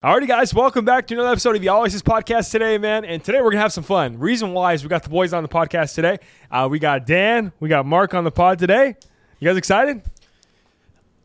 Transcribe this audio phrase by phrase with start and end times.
[0.00, 3.04] Alrighty, guys, welcome back to another episode of the Aces podcast today, man.
[3.04, 4.16] And today we're gonna have some fun.
[4.20, 6.18] Reason why is we got the boys on the podcast today.
[6.52, 8.94] Uh, we got Dan, we got Mark on the pod today.
[9.40, 10.02] You guys excited?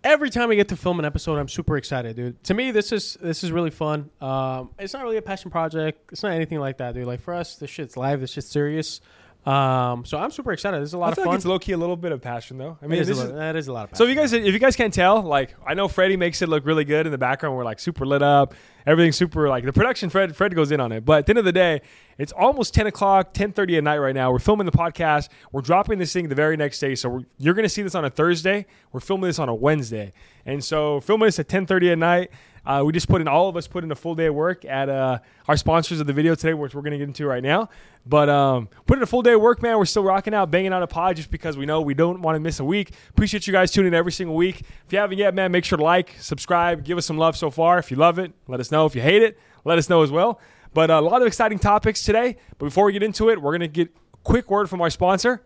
[0.03, 2.43] Every time we get to film an episode, I'm super excited, dude.
[2.45, 4.09] To me, this is this is really fun.
[4.19, 6.11] Um, it's not really a passion project.
[6.11, 7.05] It's not anything like that, dude.
[7.05, 8.21] Like for us, this shit's live.
[8.21, 9.01] This shit's serious.
[9.45, 10.81] Um, so I'm super excited.
[10.81, 11.27] This is a lot I of fun.
[11.27, 12.77] like it's low key a little bit of passion, though.
[12.81, 13.97] I mean, is this a is- that is a lot of passion.
[13.97, 16.47] so if you guys if you guys can't tell, like I know Freddie makes it
[16.49, 17.57] look really good in the background.
[17.57, 18.53] We're like super lit up,
[18.87, 20.09] everything's super like the production.
[20.09, 21.81] Fred Fred goes in on it, but at the end of the day,
[22.17, 24.31] it's almost ten o'clock, ten thirty at night right now.
[24.31, 25.27] We're filming the podcast.
[25.51, 28.05] We're dropping this thing the very next day, so we're, you're gonna see this on
[28.05, 28.65] a Thursday.
[28.93, 30.13] We're filming this on a Wednesday,
[30.45, 32.31] and so filming this at ten thirty at night.
[32.65, 34.63] Uh, we just put in all of us put in a full day of work
[34.63, 37.43] at uh, our sponsors of the video today, which we're going to get into right
[37.43, 37.67] now.
[38.05, 39.77] But um, put in a full day of work, man.
[39.77, 42.37] We're still rocking out, banging out a pod just because we know we don't want
[42.37, 42.91] to miss a week.
[43.09, 44.61] Appreciate you guys tuning in every single week.
[44.61, 47.49] If you haven't yet, man, make sure to like, subscribe, give us some love so
[47.49, 47.79] far.
[47.79, 48.85] If you love it, let us know.
[48.85, 50.39] If you hate it, let us know as well.
[50.73, 52.37] But uh, a lot of exciting topics today.
[52.57, 54.89] But before we get into it, we're going to get a quick word from our
[54.89, 55.43] sponsor.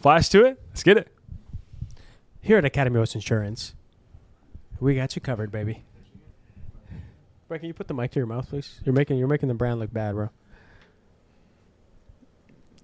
[0.00, 0.60] Flash to it.
[0.70, 1.08] Let's get it.
[2.40, 3.74] Here at Academy West Insurance,
[4.80, 5.84] we got you covered, baby.
[7.54, 8.80] Bro, can you put the mic to your mouth, please?
[8.84, 10.28] You're making you're making the brand look bad, bro.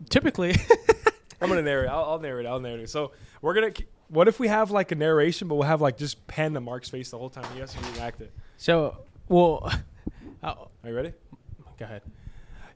[0.09, 0.55] Typically,
[1.41, 1.89] I'm gonna narrate.
[1.91, 2.47] I'll, I'll narrate.
[2.47, 2.89] I'll narrate.
[2.89, 3.11] So
[3.43, 3.73] we're gonna.
[4.07, 6.89] What if we have like a narration, but we'll have like just pen to Mark's
[6.89, 8.33] face the whole time he has to react it.
[8.59, 9.73] so well.
[10.45, 10.47] oh,
[10.85, 11.15] Are you ready?
[11.77, 12.03] go ahead.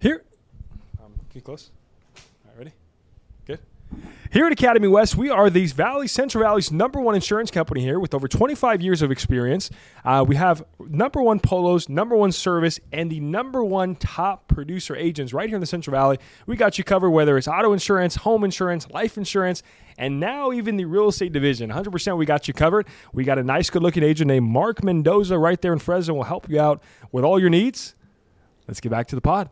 [0.00, 0.24] Here.
[0.98, 1.70] Um, can you close?
[2.16, 2.72] All right, ready?
[4.34, 8.00] Here at Academy West, we are the Valley Central Valley's number one insurance company here
[8.00, 9.70] with over 25 years of experience.
[10.04, 14.96] Uh, we have number one polos, number one service, and the number one top producer
[14.96, 16.18] agents right here in the Central Valley.
[16.48, 19.62] We got you covered whether it's auto insurance, home insurance, life insurance,
[19.98, 21.70] and now even the real estate division.
[21.70, 22.88] 100% we got you covered.
[23.12, 26.12] We got a nice, good looking agent named Mark Mendoza right there in Fresno.
[26.12, 26.82] will help you out
[27.12, 27.94] with all your needs.
[28.66, 29.48] Let's get back to the pod.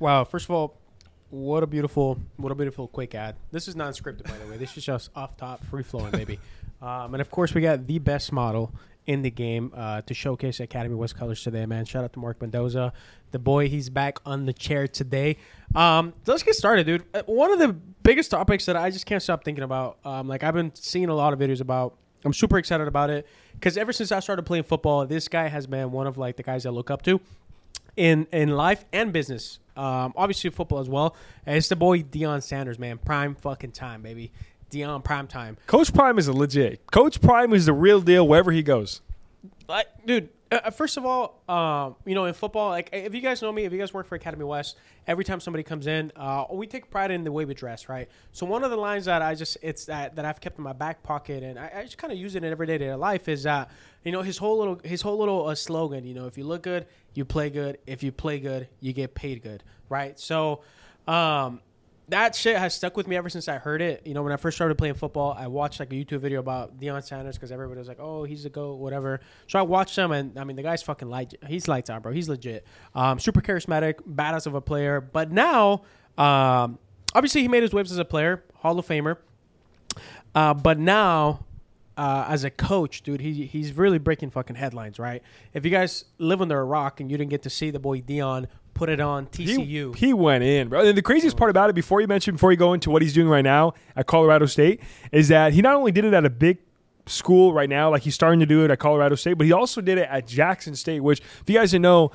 [0.00, 0.79] Wow, first of all,
[1.30, 3.36] what a beautiful, what a beautiful quick ad.
[3.52, 4.56] This is non-scripted, by the way.
[4.56, 6.38] This is just off top, free flowing, baby.
[6.82, 8.72] Um, and of course, we got the best model
[9.06, 11.84] in the game uh, to showcase Academy West colors today, man.
[11.84, 12.94] Shout out to Mark Mendoza,
[13.32, 13.68] the boy.
[13.68, 15.36] He's back on the chair today.
[15.74, 17.04] Um, so let's get started, dude.
[17.12, 17.68] Uh, One of the
[18.02, 19.98] biggest topics that I just can't stop thinking about.
[20.06, 21.96] Um, like I've been seeing a lot of videos about.
[22.24, 25.66] I'm super excited about it because ever since I started playing football, this guy has
[25.66, 27.20] been one of like the guys I look up to
[27.96, 29.58] in in life and business.
[29.76, 31.16] Um, obviously football as well.
[31.46, 32.98] And it's the boy Deion Sanders, man.
[32.98, 34.32] Prime fucking time, baby.
[34.70, 35.56] Deion prime time.
[35.66, 36.90] Coach Prime is a legit.
[36.90, 39.00] Coach Prime is the real deal wherever he goes.
[39.68, 40.28] Like, dude.
[40.50, 43.64] Uh, first of all, um, you know, in football, like if you guys know me,
[43.64, 46.90] if you guys work for Academy West, every time somebody comes in, uh, we take
[46.90, 48.08] pride in the way we dress, right?
[48.32, 50.72] So one of the lines that I just it's that that I've kept in my
[50.72, 53.44] back pocket, and I, I just kind of use it in everyday day life is
[53.44, 53.70] that
[54.04, 56.62] you know his whole little his whole little uh, slogan, you know, if you look
[56.62, 57.78] good, you play good.
[57.86, 60.18] If you play good, you get paid good, right?
[60.18, 60.62] So.
[61.06, 61.60] Um,
[62.10, 64.06] that shit has stuck with me ever since I heard it.
[64.06, 66.78] You know, when I first started playing football, I watched like a YouTube video about
[66.78, 69.20] Deion Sanders because everybody was like, "Oh, he's a goat," whatever.
[69.46, 71.34] So I watched him, and I mean, the guy's fucking light.
[71.46, 72.12] He's lights out, bro.
[72.12, 72.66] He's legit.
[72.94, 75.00] Um, super charismatic, badass of a player.
[75.00, 75.82] But now,
[76.18, 76.78] um,
[77.14, 79.16] obviously, he made his waves as a player, Hall of Famer.
[80.34, 81.44] Uh, but now,
[81.96, 85.22] uh, as a coach, dude, he he's really breaking fucking headlines, right?
[85.54, 88.00] If you guys live under a rock and you didn't get to see the boy
[88.00, 88.46] Deion
[88.80, 90.80] put it on TCU, He, he went in, bro.
[90.80, 93.12] And the craziest part about it, before you mentioned, before you go into what he's
[93.12, 94.80] doing right now at Colorado State,
[95.12, 96.56] is that he not only did it at a big
[97.04, 99.82] school right now, like he's starting to do it at Colorado State, but he also
[99.82, 102.10] did it at Jackson State, which, if you guys didn't know,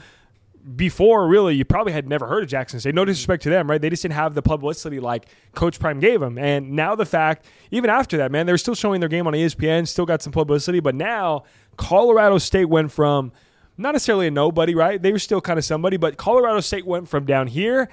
[0.76, 2.96] before really, you probably had never heard of Jackson State.
[2.96, 3.80] No disrespect to them, right?
[3.80, 6.40] They just didn't have the publicity like Coach Prime gave them.
[6.40, 9.88] And now the fact, even after that, man, they're still showing their game on ESPN,
[9.88, 10.80] still got some publicity.
[10.80, 11.44] But now
[11.78, 13.32] Colorado State went from
[13.78, 15.02] not necessarily a nobody, right?
[15.02, 17.90] They were still kind of somebody, but Colorado State went from down here,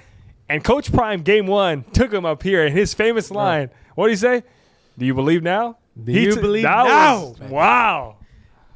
[0.49, 2.65] and Coach Prime game one took him up here.
[2.65, 4.43] And his famous line, what do you say?
[4.97, 5.77] Do you believe now?
[6.01, 6.85] Do you believe now,
[7.39, 8.15] was- wow.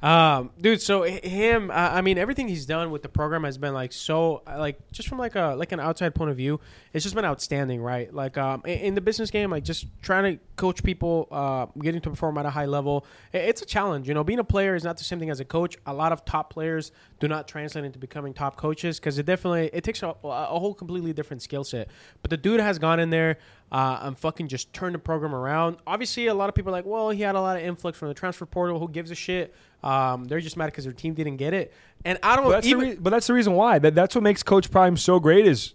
[0.08, 3.74] Um, dude, so him, uh, I mean, everything he's done with the program has been
[3.74, 6.62] like so, uh, like just from like a like an outside point of view,
[6.94, 8.14] it's just been outstanding, right?
[8.14, 12.10] Like um, in, the business game, like just trying to coach people, uh, getting to
[12.10, 14.08] perform at a high level, it's a challenge.
[14.08, 15.76] You know, being a player is not the same thing as a coach.
[15.86, 19.70] A lot of top players do not translate into becoming top coaches because it definitely
[19.74, 21.90] it takes a, a whole completely different skill set.
[22.22, 23.40] But the dude has gone in there.
[23.70, 25.76] Uh, and fucking just turned the program around.
[25.86, 28.08] Obviously, a lot of people are like, well, he had a lot of influx from
[28.08, 28.80] the transfer portal.
[28.80, 29.54] Who gives a shit?
[29.84, 31.74] Um, they're just mad because their team didn't get it.
[32.06, 32.80] And I don't But that's, even.
[32.80, 33.78] the re- but that's the reason why.
[33.80, 35.74] That, that's what makes Coach Prime so great is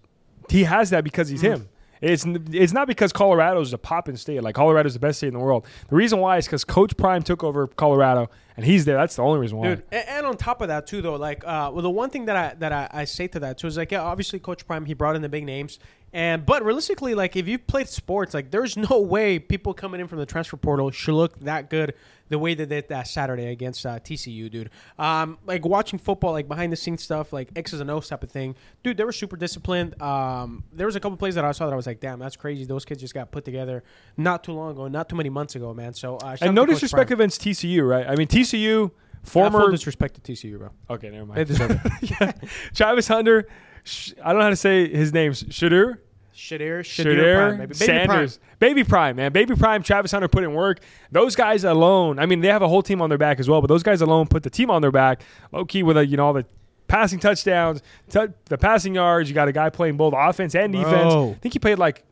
[0.49, 1.69] he has that because he's him.
[2.01, 4.43] It's it's not because Colorado's a poppin' state.
[4.43, 5.65] Like Colorado's the best state in the world.
[5.89, 8.97] The reason why is because Coach Prime took over Colorado and he's there.
[8.97, 9.69] That's the only reason why.
[9.69, 12.25] Dude, and, and on top of that too, though, like, uh, well, the one thing
[12.25, 14.85] that I that I, I say to that too is like, yeah, obviously, Coach Prime
[14.85, 15.79] he brought in the big names,
[16.13, 20.09] and but realistically, like, if you've played sports, like, there's no way people coming in
[20.09, 21.95] from the transfer portal should look that good
[22.33, 24.71] the way they did that Saturday against uh, TCU, dude.
[24.99, 28.31] Um, like watching football, like behind the scenes stuff, like X's and O's type of
[28.31, 28.97] thing, dude.
[28.97, 30.01] They were super disciplined.
[30.01, 32.37] Um, there was a couple plays that I saw that I was like, damn, that's
[32.37, 32.65] crazy.
[32.65, 33.85] Those kids just got put together
[34.17, 35.93] not too long ago, not too many months ago, man.
[35.93, 37.21] So uh, and no disrespect Prime.
[37.21, 38.07] against TCU, right?
[38.09, 38.91] I mean, TCU,
[39.23, 39.71] former.
[39.71, 40.71] disrespect to TCU, bro.
[40.89, 41.51] okay, never mind.
[42.01, 42.33] yeah.
[42.75, 43.47] Travis Hunter,
[43.85, 45.33] sh- I don't know how to say his name.
[45.33, 45.99] Shadur?
[46.35, 47.67] Shadir, Shadir, Shadir, Prime, baby.
[47.67, 48.57] Baby Sanders, Prime.
[48.59, 49.83] Baby Prime, man, Baby Prime.
[49.83, 50.81] Travis Hunter put in work.
[51.11, 52.19] Those guys alone.
[52.19, 54.01] I mean, they have a whole team on their back as well, but those guys
[54.01, 55.23] alone put the team on their back.
[55.53, 56.45] Low key with a, you know all the
[56.89, 57.81] passing touchdowns,
[58.11, 59.29] t- the passing yards.
[59.29, 61.13] You got a guy playing both offense and defense.
[61.13, 61.31] Bro.
[61.31, 62.03] I think he played like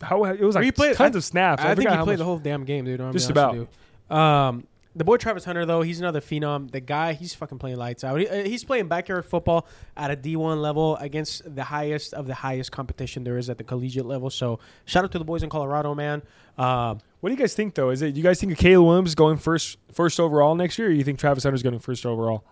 [0.00, 1.62] how it was like played- tons I- of snaps.
[1.62, 2.18] I, think he played much.
[2.18, 3.00] the whole damn game, dude.
[3.00, 3.68] I'm Just about.
[4.10, 4.66] Um,
[4.96, 6.70] the boy Travis Hunter, though, he's another phenom.
[6.70, 8.20] The guy, he's fucking playing lights out.
[8.20, 12.34] He, uh, he's playing backyard football at a D1 level against the highest of the
[12.34, 14.30] highest competition there is at the collegiate level.
[14.30, 16.22] So shout out to the boys in Colorado, man.
[16.56, 17.90] Um, What do you guys think though?
[17.90, 20.92] Is it you guys think of Caleb Williams going first first overall next year, or
[20.92, 22.44] you think Travis Hunter's going first overall?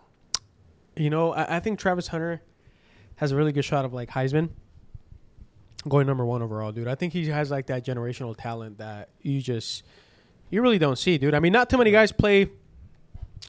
[0.97, 2.43] you know, I, I think Travis Hunter
[3.17, 4.51] has a really good shot of like Heisman
[5.89, 6.89] going number one overall, dude.
[6.89, 9.85] I think he has like that generational talent that you just
[10.53, 11.35] you really don't see, dude.
[11.35, 12.51] I mean, not too many guys play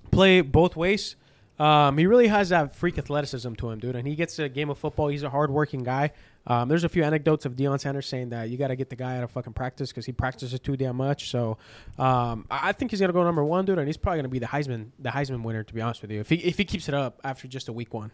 [0.10, 1.16] play both ways.
[1.60, 3.96] Um, he really has that freak athleticism to him, dude.
[3.96, 5.10] And he gets a game of football.
[5.10, 6.12] He's a hardworking guy.
[6.48, 8.96] Um, there's a few anecdotes of Deion Sanders saying that you got to get the
[8.96, 11.30] guy out of fucking practice because he practices too damn much.
[11.30, 11.58] So
[12.00, 14.40] um, I I think he's gonna go number one, dude, and he's probably gonna be
[14.40, 15.64] the Heisman the Heisman winner.
[15.64, 17.74] To be honest with you, if he if he keeps it up after just a
[17.74, 18.12] week one.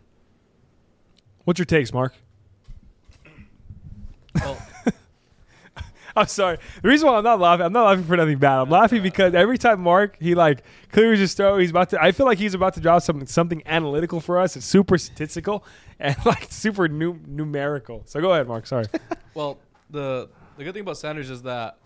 [1.46, 2.14] What's your takes, Mark?
[4.36, 4.58] Well,
[6.16, 6.58] I'm sorry.
[6.82, 8.60] The reason why I'm not laughing, I'm not laughing for nothing bad.
[8.60, 12.02] I'm laughing because every time Mark he like clears his throat, he's about to.
[12.02, 14.56] I feel like he's about to drop something something analytical for us.
[14.56, 15.64] It's super statistical
[16.00, 18.04] and like super nu- numerical.
[18.06, 18.68] So go ahead, Mark.
[18.68, 18.86] Sorry.
[19.34, 19.60] well,
[19.90, 21.78] the the good thing about Sanders is that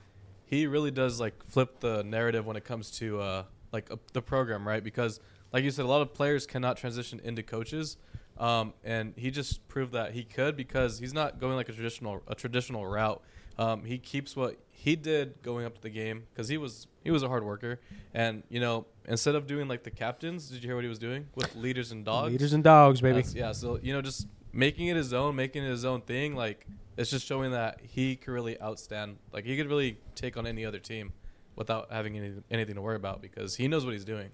[0.46, 4.22] he really does like flip the narrative when it comes to uh, like uh, the
[4.22, 4.84] program, right?
[4.84, 5.20] Because
[5.52, 7.98] like you said, a lot of players cannot transition into coaches,
[8.38, 12.22] um, and he just proved that he could because he's not going like a traditional
[12.28, 13.22] a traditional route.
[13.58, 17.12] Um, he keeps what he did going up to the game because he was he
[17.12, 17.80] was a hard worker,
[18.14, 21.00] and you know instead of doing like the captains, did you hear what he was
[21.00, 22.32] doing with leaders and dogs?
[22.32, 23.16] Leaders and dogs, baby.
[23.16, 26.36] That's- yeah, so you know, just making it his own, making it his own thing,
[26.36, 26.66] like
[26.98, 29.16] it's just showing that he could really outstand.
[29.32, 31.12] Like he could really take on any other team
[31.56, 34.30] without having any, anything to worry about because he knows what he's doing.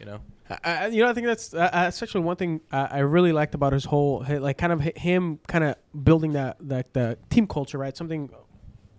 [0.00, 0.18] You know,
[0.50, 3.32] I, I- you know, I think that's uh, that's actually one thing uh, I really
[3.32, 7.46] liked about his whole, like, kind of him kind of building that that the team
[7.46, 7.96] culture, right?
[7.96, 8.30] Something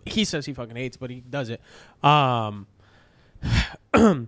[0.05, 1.61] he says he fucking hates, but he does it.
[2.03, 2.67] Um,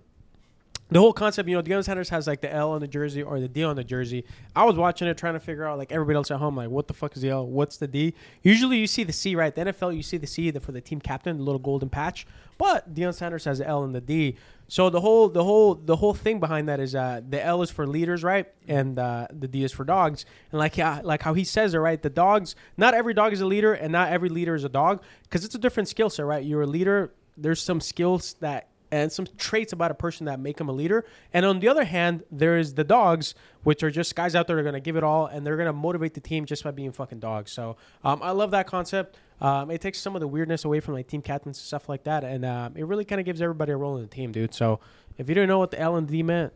[0.88, 3.40] the whole concept, you know, Deion Sanders has like the L on the jersey or
[3.40, 4.24] the D on the jersey.
[4.54, 6.86] I was watching it, trying to figure out like everybody else at home, like what
[6.86, 7.46] the fuck is the L?
[7.46, 8.14] What's the D?
[8.42, 9.52] Usually you see the C, right?
[9.52, 12.26] The NFL, you see the C for the team captain, the little golden patch.
[12.56, 14.36] But Deion Sanders has the L and the D.
[14.68, 17.70] So the whole the whole the whole thing behind that is uh, the L is
[17.70, 18.46] for leaders, right?
[18.68, 20.24] And uh, the D is for dogs.
[20.52, 22.00] And like yeah, like how he says it, right?
[22.00, 25.02] The dogs, not every dog is a leader, and not every leader is a dog,
[25.24, 26.44] because it's a different skill set, right?
[26.44, 27.12] You're a leader.
[27.36, 31.04] There's some skills that and some traits about a person that make them a leader.
[31.32, 33.34] And on the other hand, there is the dogs,
[33.64, 35.56] which are just guys out there that are going to give it all and they're
[35.56, 37.52] going to motivate the team just by being fucking dogs.
[37.52, 39.18] So um, I love that concept.
[39.40, 42.04] Um, it takes some of the weirdness away from like team captains and stuff like
[42.04, 44.54] that, and um, it really kind of gives everybody a role in the team, dude.
[44.54, 44.80] So
[45.18, 46.54] if you didn't know what the L and D meant,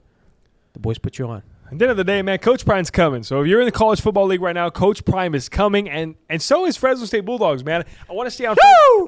[0.72, 1.42] the boys put you on.
[1.72, 3.22] At the end of the day, man, Coach Prime's coming.
[3.22, 6.16] So if you're in the college football league right now, Coach Prime is coming, and
[6.28, 7.84] and so is Fresno State Bulldogs, man.
[8.08, 8.56] I want to stay on.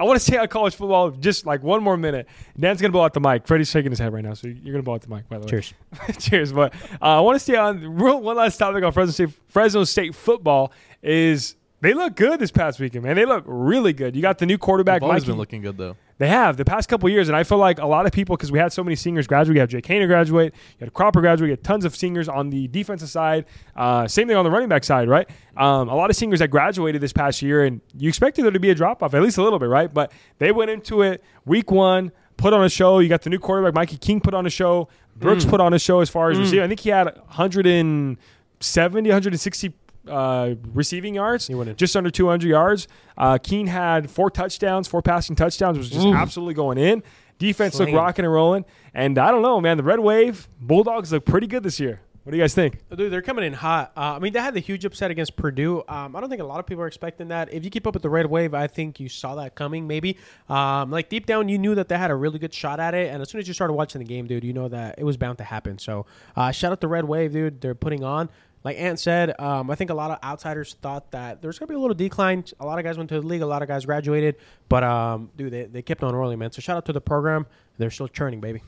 [0.00, 2.28] I want to stay on college football just like one more minute.
[2.58, 3.46] Dan's gonna blow out the mic.
[3.48, 5.28] Freddie's shaking his head right now, so you're gonna blow out the mic.
[5.28, 5.74] By the way, Cheers.
[6.18, 6.52] cheers.
[6.52, 9.30] But uh, I want to stay on real one last topic on Fresno State.
[9.48, 13.16] Fresno State football is they look good this past weekend, man.
[13.16, 14.14] They look really good.
[14.14, 15.32] You got the new quarterback, They've always Mikey.
[15.32, 15.96] been looking good though.
[16.22, 18.52] They have the past couple years, and I feel like a lot of people because
[18.52, 19.56] we had so many seniors graduate.
[19.56, 22.48] You have Jake Haener graduate, you had Cropper graduate, you had tons of seniors on
[22.48, 23.44] the defensive side.
[23.74, 25.28] Uh, same thing on the running back side, right?
[25.56, 28.60] Um, a lot of seniors that graduated this past year, and you expected there to
[28.60, 29.92] be a drop off at least a little bit, right?
[29.92, 33.00] But they went into it week one, put on a show.
[33.00, 34.86] You got the new quarterback, Mikey Keene, put on a show.
[35.16, 35.50] Brooks Mm.
[35.50, 36.42] put on a show as far as Mm.
[36.42, 36.62] receiving.
[36.64, 39.72] I think he had 170, 160
[40.08, 41.76] uh, receiving yards He went in.
[41.76, 42.88] just under 200 yards.
[43.16, 46.14] Uh, Keene had four touchdowns, four passing touchdowns, was just Oof.
[46.14, 47.02] absolutely going in.
[47.38, 48.64] Defense looked rocking and rolling.
[48.94, 52.00] And I don't know, man, the Red Wave Bulldogs look pretty good this year.
[52.22, 52.78] What do you guys think?
[52.96, 53.90] Dude, they're coming in hot.
[53.96, 55.82] Uh, I mean, they had the huge upset against Purdue.
[55.88, 57.52] Um, I don't think a lot of people are expecting that.
[57.52, 59.88] If you keep up with the red wave, I think you saw that coming.
[59.88, 60.16] Maybe,
[60.48, 63.12] um, like deep down, you knew that they had a really good shot at it.
[63.12, 65.16] And as soon as you started watching the game, dude, you know that it was
[65.16, 65.78] bound to happen.
[65.78, 66.06] So,
[66.36, 67.60] uh, shout out to Red Wave, dude.
[67.60, 68.28] They're putting on.
[68.64, 71.74] Like Ant said, um, I think a lot of outsiders thought that there's gonna be
[71.74, 72.44] a little decline.
[72.60, 74.36] A lot of guys went to the league, a lot of guys graduated,
[74.68, 76.52] but um, dude, they, they kept on rolling, man.
[76.52, 77.46] So shout out to the program.
[77.78, 78.62] They're still churning, baby.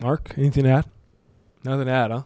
[0.00, 0.86] Mark, anything to add?
[1.64, 2.22] Nothing to add, huh?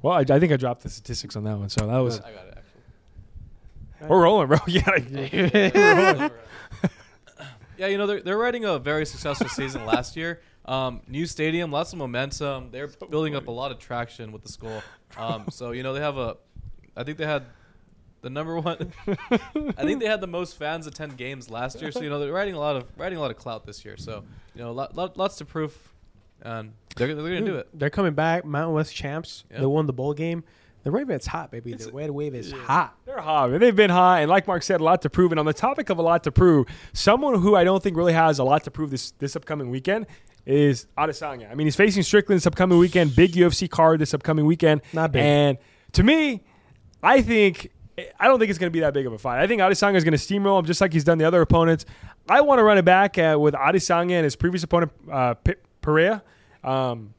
[0.00, 2.32] Well, I, I think I dropped the statistics on that one, so that was I
[2.32, 4.08] got it actually.
[4.08, 4.58] we're rolling, bro.
[4.66, 6.28] yeah,
[7.78, 10.40] Yeah, you know they're they're riding a very successful season last year.
[10.64, 12.70] Um, new stadium, lots of momentum.
[12.70, 14.82] They're building up a lot of traction with the school.
[15.14, 16.38] Um, so you know they have a,
[16.96, 17.44] I think they had
[18.22, 18.94] the number one.
[19.06, 21.92] I think they had the most fans attend games last year.
[21.92, 23.98] So you know they're riding a lot of riding a lot of clout this year.
[23.98, 25.76] So you know lot, lot, lots to prove,
[26.40, 27.68] and they're they're gonna do it.
[27.74, 29.44] They're coming back, Mountain West champs.
[29.50, 29.60] Yeah.
[29.60, 30.44] They won the bowl game.
[30.84, 31.74] The Ravens hot, baby.
[31.74, 32.96] The red wave is hot.
[33.12, 33.50] They're hot.
[33.50, 33.60] man.
[33.60, 35.32] They've been hot, and like Mark said, a lot to prove.
[35.32, 38.12] And on the topic of a lot to prove, someone who I don't think really
[38.12, 40.06] has a lot to prove this this upcoming weekend
[40.46, 41.50] is Adesanya.
[41.50, 43.14] I mean, he's facing Strickland this upcoming weekend.
[43.14, 44.82] Big UFC card this upcoming weekend.
[44.92, 45.22] Not big.
[45.22, 45.58] And
[45.92, 46.42] to me,
[47.02, 47.70] I think
[48.18, 49.40] I don't think it's going to be that big of a fight.
[49.40, 51.84] I think Adesanya is going to steamroll him just like he's done the other opponents.
[52.28, 55.54] I want to run it back uh, with Adesanya and his previous opponent, uh, P-
[55.80, 56.22] Pereira,
[56.62, 57.14] um,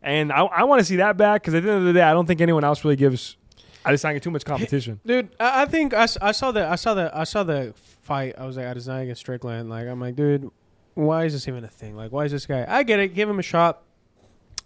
[0.00, 2.02] and I, I want to see that back because at the end of the day,
[2.02, 3.36] I don't think anyone else really gives
[3.84, 5.00] Adesanya too much competition.
[5.06, 8.34] Dude, I, I think I, I saw the I saw the I saw the fight.
[8.38, 9.70] I was like, Adesanya against Strickland.
[9.70, 10.50] Like, I'm like, dude,
[10.94, 11.96] why is this even a thing?
[11.96, 12.64] Like, why is this guy?
[12.68, 13.14] I get it.
[13.14, 13.82] Give him a shot.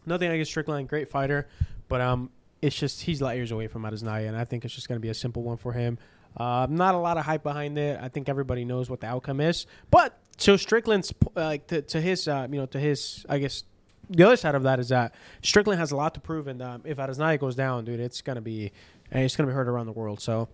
[0.06, 0.88] Nothing against Strickland.
[0.88, 1.46] Great fighter,
[1.88, 4.88] but um, it's just he's light years away from Adesanya, and I think it's just
[4.88, 5.98] gonna be a simple one for him.
[6.36, 7.98] Uh, not a lot of hype behind it.
[8.00, 9.66] I think everybody knows what the outcome is.
[9.90, 13.64] But so Strickland's uh, like to, to his uh, you know to his I guess
[14.08, 16.82] the other side of that is that Strickland has a lot to prove, and um,
[16.84, 18.72] if Adesanya goes down, dude, it's gonna be
[19.12, 20.20] and it's gonna be heard around the world.
[20.20, 20.48] So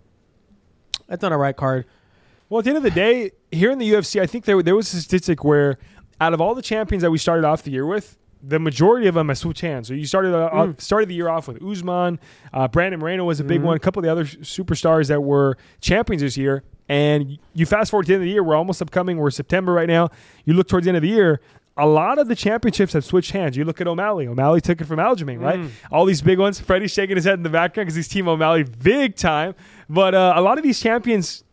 [1.06, 1.86] that's not a right card.
[2.48, 4.76] Well, at the end of the day, here in the UFC, I think there there
[4.76, 5.78] was a statistic where
[6.20, 9.14] out of all the champions that we started off the year with, the majority of
[9.14, 9.88] them have switched hands.
[9.88, 10.80] So you started uh, Mm.
[10.80, 12.18] started the year off with Usman,
[12.52, 13.64] uh, Brandon Moreno was a big Mhm.
[13.64, 16.62] one, a couple of the other superstars that were champions this year.
[16.88, 19.18] And you fast forward to the end of the year, we're almost upcoming.
[19.18, 20.08] We're September right now.
[20.46, 21.40] You look towards the end of the year.
[21.78, 23.56] A lot of the championships have switched hands.
[23.56, 24.26] You look at O'Malley.
[24.26, 25.60] O'Malley took it from Aljamain, right?
[25.60, 25.70] Mm.
[25.92, 26.58] All these big ones.
[26.58, 29.54] Freddie's shaking his head in the background because he's Team O'Malley big time.
[29.88, 31.44] But uh, a lot of these champions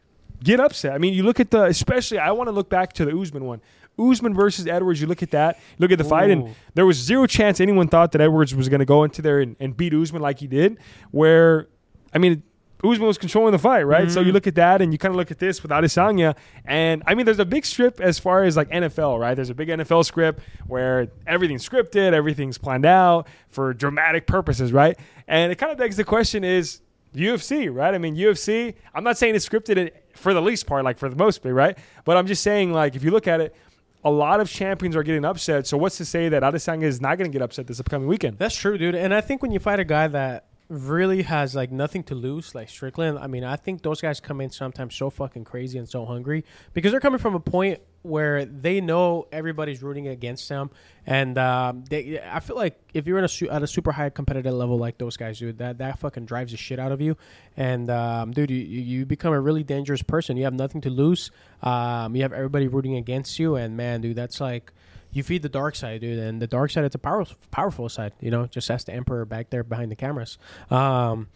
[0.43, 0.93] get upset.
[0.93, 3.45] I mean, you look at the, especially, I want to look back to the Usman
[3.45, 3.61] one.
[3.97, 7.25] Usman versus Edwards, you look at that, look at the fight, and there was zero
[7.27, 10.21] chance anyone thought that Edwards was going to go into there and, and beat Usman
[10.21, 10.77] like he did.
[11.11, 11.67] Where,
[12.13, 12.43] I mean,
[12.89, 14.09] Usman was controlling the fight, right?
[14.11, 14.25] So Mhm.
[14.27, 16.35] you look at that and you kind of look at this with Adesanya.
[16.65, 19.33] And I mean, there's a big strip as far as like NFL, right?
[19.35, 24.97] There's a big NFL script where everything's scripted, everything's planned out for dramatic purposes, right?
[25.27, 26.81] And it kind of begs the question is
[27.15, 27.93] UFC, right?
[27.93, 31.15] I mean, UFC, I'm not saying it's scripted for the least part, like for the
[31.15, 31.77] most part, right?
[32.03, 33.55] But I'm just saying, like, if you look at it,
[34.03, 35.65] a lot of champions are getting upset.
[35.65, 38.37] So what's to say that Adesanya is not going to get upset this upcoming weekend?
[38.37, 38.93] That's true, dude.
[38.95, 42.55] And I think when you fight a guy that really has like nothing to lose,
[42.55, 45.87] like Strickland, I mean, I think those guys come in sometimes so fucking crazy and
[45.87, 46.43] so hungry
[46.73, 50.69] because they're coming from a point where they know everybody's rooting against them,
[51.07, 52.19] and um, they.
[52.21, 54.99] I feel like if you're in a su- at a super high competitive level like
[54.99, 57.17] those guys, do, that that fucking drives the shit out of you,
[57.57, 60.37] and um, dude, you, you become a really dangerous person.
[60.37, 61.31] You have nothing to lose.
[61.63, 64.71] Um, you have everybody rooting against you, and man, dude, that's like
[65.15, 68.13] you feed the dark side, dude, and the dark side it's a powerful powerful side.
[68.19, 70.37] You know, just as the emperor back there behind the cameras.
[70.69, 71.27] Um,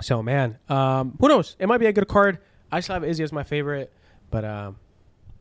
[0.00, 1.56] so man, um, who knows?
[1.58, 2.38] It might be a good card.
[2.70, 3.92] I still have Izzy as my favorite,
[4.30, 4.76] but um,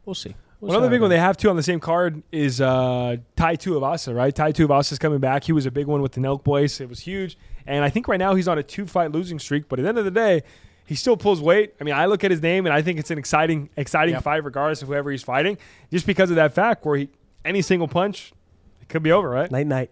[0.06, 0.36] we'll see.
[0.60, 2.62] We'll One see other how big one they have too on the same card is
[2.62, 4.34] uh, Tai Tuivasa, right?
[4.34, 5.44] Tai Tuivasa is coming back.
[5.44, 6.80] He was a big one with the Nelk Boys.
[6.80, 7.38] It was huge,
[7.68, 9.68] and I think right now he's on a two-fight losing streak.
[9.68, 10.44] But at the end of the day,
[10.86, 11.74] he still pulls weight.
[11.82, 14.24] I mean, I look at his name and I think it's an exciting, exciting Yep.
[14.24, 15.58] fight regardless of whoever he's fighting,
[15.92, 17.10] just because of that fact where he
[17.46, 18.34] any single punch,
[18.82, 19.50] it could be over, right?
[19.50, 19.92] night night.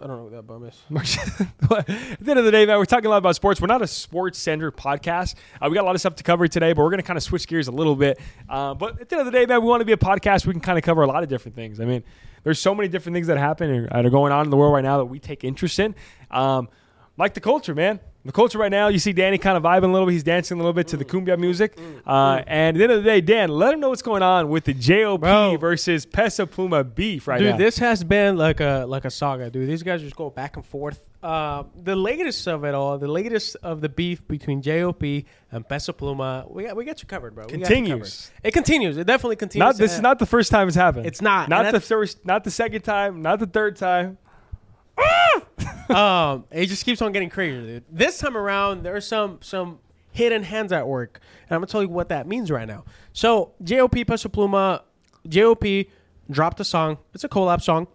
[0.00, 0.82] I don't know what that bum is.
[1.78, 3.60] at the end of the day, man, we're talking a lot about sports.
[3.60, 5.34] We're not a sports centered podcast.
[5.60, 7.18] Uh, we got a lot of stuff to cover today, but we're going to kind
[7.18, 8.18] of switch gears a little bit.
[8.48, 10.46] Uh, but at the end of the day, man, we want to be a podcast.
[10.46, 11.78] We can kind of cover a lot of different things.
[11.78, 12.02] I mean,
[12.42, 14.72] there's so many different things that happen and that are going on in the world
[14.72, 15.94] right now that we take interest in.
[16.30, 16.68] Um,
[17.18, 18.00] like the culture, man.
[18.24, 20.12] The culture right now, you see Danny kind of vibing a little bit.
[20.12, 21.76] He's dancing a little bit to the cumbia music.
[22.06, 24.48] Uh, and at the end of the day, Dan, let him know what's going on
[24.48, 25.56] with the JOP Bro.
[25.56, 27.56] versus Peso Pluma beef right dude, now.
[27.56, 29.68] this has been like a like a saga, dude.
[29.68, 31.08] These guys just go back and forth.
[31.20, 35.02] Uh, the latest of it all, the latest of the beef between JOP
[35.50, 37.46] and Peso Pluma, we got we got you covered, bro.
[37.46, 38.26] We got you Continues.
[38.30, 38.46] covered.
[38.46, 38.96] It continues.
[38.98, 39.64] It definitely continues.
[39.66, 41.06] not this is And- not the first time it's happened.
[41.06, 41.48] It's not.
[41.48, 44.18] Not And the that's- first, not the second time, not the third time.
[45.88, 47.84] Um, it just keeps on getting crazier, dude.
[47.90, 49.78] This time around, there's some some
[50.12, 52.84] hidden hands at work, and I'm gonna tell you what that means right now.
[53.12, 54.82] So, JOP Peso Pluma,
[55.28, 55.86] JOP
[56.30, 56.98] dropped a song.
[57.14, 57.86] It's a collab song,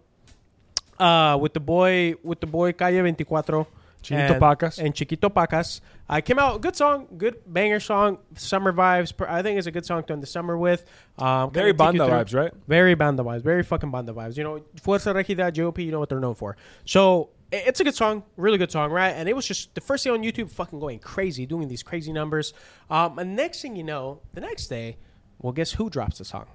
[0.98, 3.66] uh, with the boy with the boy Calle 24.
[4.02, 4.78] Chiquito and, Pacas.
[4.78, 5.80] and Chiquito Pacas.
[6.08, 9.12] I came out good song, good banger song, summer vibes.
[9.28, 10.84] I think it's a good song to end the summer with.
[11.18, 12.52] Um, Very kinda take you banda vibes, right?
[12.66, 14.36] very banda vibes, very fucking banda vibes.
[14.36, 16.56] You know, Fuerza Regida, JOP, you know what they're known for.
[16.84, 19.10] So it's a good song, really good song, right?
[19.10, 22.12] And it was just the first day on YouTube, fucking going crazy, doing these crazy
[22.12, 22.52] numbers.
[22.90, 24.96] Um, and next thing you know, the next day,
[25.40, 26.46] well, guess who drops the song?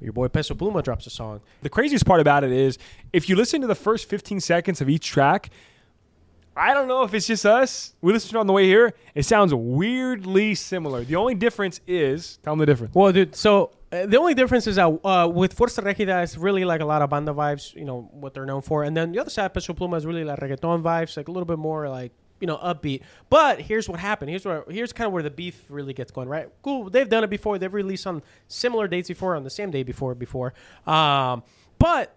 [0.00, 1.40] Your boy Peso Pluma drops a song.
[1.60, 2.76] The craziest part about it is
[3.12, 5.50] if you listen to the first 15 seconds of each track,
[6.56, 7.94] I don't know if it's just us.
[8.00, 8.92] We listened to it on the way here.
[9.14, 11.04] It sounds weirdly similar.
[11.04, 12.94] The only difference is, tell them the difference.
[12.94, 16.64] Well, dude, so uh, the only difference is that uh, with Fuerza Regida, it's really
[16.64, 18.84] like a lot of banda vibes, you know, what they're known for.
[18.84, 21.46] And then the other side, Peso Pluma, is really like reggaeton vibes, like a little
[21.46, 23.02] bit more like, you know, upbeat.
[23.30, 24.28] But here's what happened.
[24.28, 26.48] Here's where here's kind of where the beef really gets going, right?
[26.62, 26.90] Cool.
[26.90, 27.58] They've done it before.
[27.58, 30.52] They've released on similar dates before, on the same day before, before.
[30.86, 31.44] Um,
[31.78, 32.16] but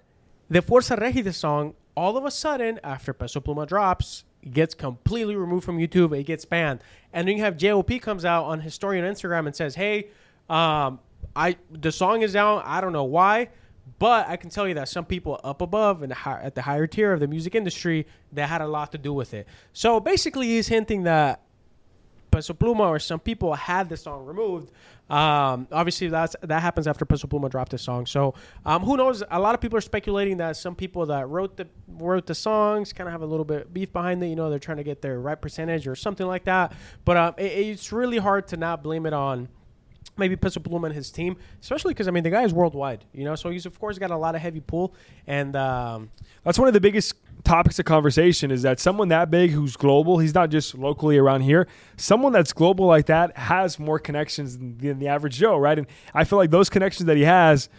[0.49, 5.65] the Fuerza Regida song, all of a sudden, after Peso Pluma drops, gets completely removed
[5.65, 6.17] from YouTube.
[6.17, 6.81] It gets banned.
[7.13, 10.09] And then you have JOP comes out on his story on Instagram and says, "Hey,
[10.49, 10.99] um,
[11.35, 12.61] I the song is down.
[12.65, 13.49] I don't know why,
[13.99, 17.13] but I can tell you that some people up above and at the higher tier
[17.13, 19.47] of the music industry that had a lot to do with it.
[19.73, 21.41] So basically, he's hinting that
[22.31, 24.71] Peso Pluma or some people had the song removed.
[25.09, 28.05] Um, obviously, that's that happens after Peso Pluma dropped the song.
[28.05, 28.33] So
[28.65, 29.23] um, who knows?
[29.29, 32.91] A lot of people are speculating that some people that wrote the wrote the songs
[32.91, 34.27] kind of have a little bit beef behind it.
[34.27, 36.73] You know, they're trying to get their right percentage or something like that.
[37.03, 39.47] But um, it, it's really hard to not blame it on
[40.17, 43.25] maybe Peso Pluma and his team, especially because I mean the guy is worldwide, you
[43.25, 44.93] know, so he's of course got a lot of heavy pull,
[45.27, 46.09] and um,
[46.43, 50.19] That's one of the biggest topics of conversation is that someone that big who's global,
[50.19, 51.67] he's not just locally around here.
[51.97, 55.77] Someone that's global like that has more connections than, than the average Joe, right?
[55.77, 57.69] And I feel like those connections that he has,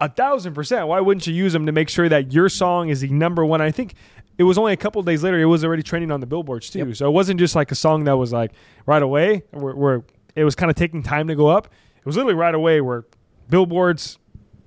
[0.00, 0.86] a thousand percent.
[0.86, 3.60] Why wouldn't you use them to make sure that your song is the number one?
[3.60, 3.94] I think
[4.38, 6.94] it was only a couple days later it was already trending on the billboards too.
[6.94, 8.52] So it wasn't just like a song that was like
[8.84, 11.66] right away where, where it was kind of taking time to go up.
[11.96, 13.04] It was literally right away where
[13.48, 14.18] billboards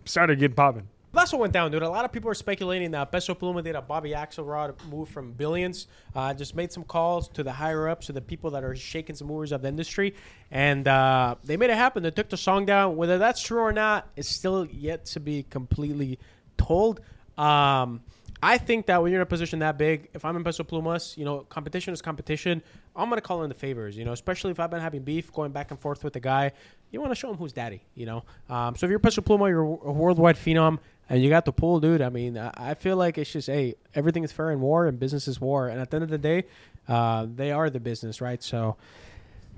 [0.05, 0.87] started getting popping.
[1.11, 1.81] That's what went down, dude.
[1.81, 5.31] A lot of people are speculating that Peso Pluma did a Bobby Axelrod move from
[5.31, 8.75] billions, uh, just made some calls to the higher ups, to the people that are
[8.75, 10.13] shaking some movers of the industry,
[10.51, 12.03] and uh, they made it happen.
[12.03, 12.95] They took the song down.
[12.95, 16.19] Whether that's true or not is still yet to be completely
[16.57, 17.01] told.
[17.37, 18.01] Um,
[18.41, 21.15] I think that when you're in a position that big, if I'm in Peso Plumas,
[21.17, 22.61] you know, competition is competition.
[22.95, 25.51] I'm gonna call in the favors, you know, especially if I've been having beef going
[25.51, 26.53] back and forth with the guy.
[26.91, 28.23] You want to show him who's daddy, you know.
[28.49, 31.79] Um, so if you're Peso Pluma, you're a worldwide phenom, and you got the pool,
[31.79, 32.01] dude.
[32.01, 35.27] I mean, I, feel like it's just, hey, everything is fair in war, and business
[35.27, 36.43] is war, and at the end of the day,
[36.87, 38.41] uh, they are the business, right?
[38.43, 38.77] So,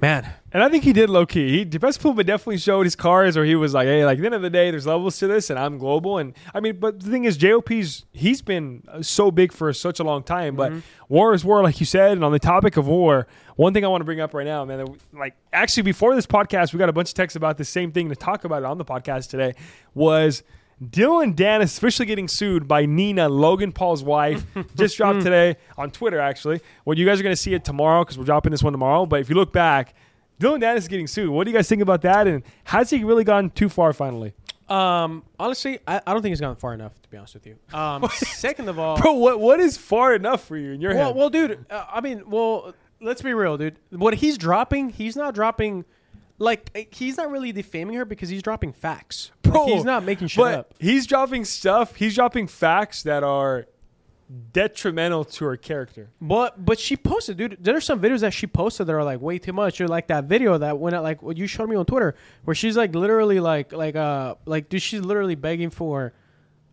[0.01, 1.59] man, And I think he did low key.
[1.59, 4.25] He Peso Pluma definitely showed his cards, or he was like, "Hey, like at the
[4.25, 6.99] end of the day, there's levels to this, and I'm global." And I mean, but
[6.99, 10.55] the thing is, JOP's he's been uh, so big for such a long time.
[10.55, 10.73] But
[11.07, 12.13] war is war, like you said.
[12.13, 14.65] And on the topic of war, one thing I want to bring up right now,
[14.65, 17.91] man, like actually before this podcast, we got a bunch of texts about the same
[17.91, 19.53] thing to talk about it on the podcast today.
[19.93, 20.43] Was
[20.89, 24.45] Dillon Danis is officially getting sued by Nina, Logan Paul's wife.
[24.75, 26.59] Just dropped today on Twitter, actually.
[26.85, 29.05] Well, you guys are going to see it tomorrow because we're dropping this one tomorrow.
[29.05, 29.93] But if you look back,
[30.39, 31.29] Dillon Danis is getting sued.
[31.29, 32.25] What do you guys think about that?
[32.25, 34.33] And has he really gone too far finally?
[34.71, 37.57] um, honestly, I, I don't think he's gone far enough, to be honest with you.
[37.73, 41.07] Um, second of all, Bro, what what is far enough for you in your well,
[41.07, 41.15] head?
[41.15, 41.65] well, dude.
[41.69, 43.75] Uh, I mean, well, let's be real, dude.
[43.89, 45.85] What he's dropping, he's not dropping.
[46.41, 49.31] Like eh, he's not really defaming her because he's dropping facts.
[49.45, 50.73] Like, Bro, he's not making shit but up.
[50.79, 51.95] He's dropping stuff.
[51.95, 53.67] He's dropping facts that are
[54.53, 56.09] detrimental to her character.
[56.21, 57.57] But but she posted, dude.
[57.59, 59.79] There are some videos that she posted that are like way too much.
[59.81, 62.55] Or like that video that went out, like what you showed me on Twitter, where
[62.55, 66.13] she's like literally like like uh like dude, she's literally begging for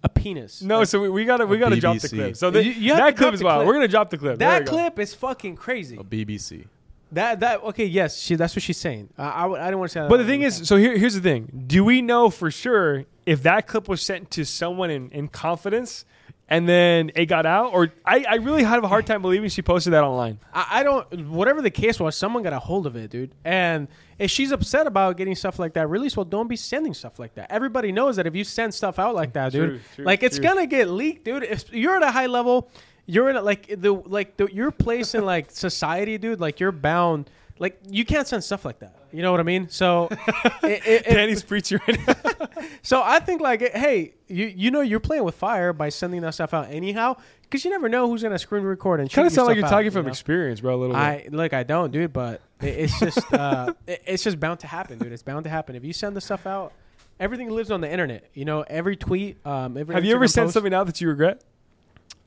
[0.03, 0.63] a penis.
[0.63, 2.37] No, Like, so we, we gotta we gotta drop the clip.
[2.37, 3.59] So the, You- you that clip drop is the wild.
[3.59, 3.67] clip.
[3.67, 4.39] We're gonna drop the clip.
[4.39, 4.71] That we go.
[4.73, 5.97] clip is fucking crazy.
[5.97, 6.67] A BBC.
[7.13, 7.87] That that okay?
[7.87, 8.35] Yes, she.
[8.35, 9.09] That's what she's saying.
[9.17, 10.09] I I didn't want to say that.
[10.09, 13.43] But the thing is, so here, here's the thing: Do we know for sure if
[13.45, 16.05] that clip was sent to someone in, in confidence?
[16.49, 17.73] and then it got out?
[17.73, 20.39] Or I, I really have a hard time believing she posted that online.
[20.53, 21.29] I, I don't.
[21.29, 23.33] Whatever the case was, someone got a hold of it, dude.
[23.45, 27.19] And if she's upset about getting stuff like that released, well, don't be sending stuff
[27.19, 27.53] like that.
[27.53, 30.23] Everybody knows that if you send stuff out like mm, that, dude, True, true, like
[30.23, 30.45] it's true.
[30.45, 31.43] gonna get leaked, dude.
[31.43, 32.71] If you're at a high level,
[33.09, 36.41] you're in a, like the like the, your place in like society, dude.
[36.41, 37.31] Like you're bound.
[37.59, 38.95] Like you can't send stuff like that.
[39.11, 39.69] You know what I mean?
[39.71, 40.09] So,
[40.63, 42.47] it, it, Danny's preaching right now.
[42.83, 46.35] so I think like, hey, you you know you're playing with fire by sending that
[46.35, 49.49] stuff out anyhow, because you never know who's gonna screen record and kind of sound
[49.49, 50.11] like you're out, talking you from know?
[50.11, 50.75] experience, bro.
[50.75, 51.01] A little bit.
[51.01, 54.67] I look, I don't, dude, but it, it's just uh, it, it's just bound to
[54.67, 55.13] happen, dude.
[55.13, 55.75] It's bound to happen.
[55.75, 56.75] If you send the stuff out,
[57.19, 58.29] everything lives on the internet.
[58.35, 61.09] You know, every tweet, um, every have you ever Instagram sent something out that you
[61.09, 61.43] regret?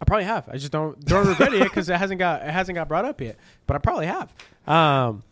[0.02, 0.50] I probably have.
[0.50, 3.22] I just don't don't regret it because it hasn't got it hasn't got brought up
[3.22, 3.38] yet.
[3.68, 4.34] But I probably have.
[4.68, 5.24] Um,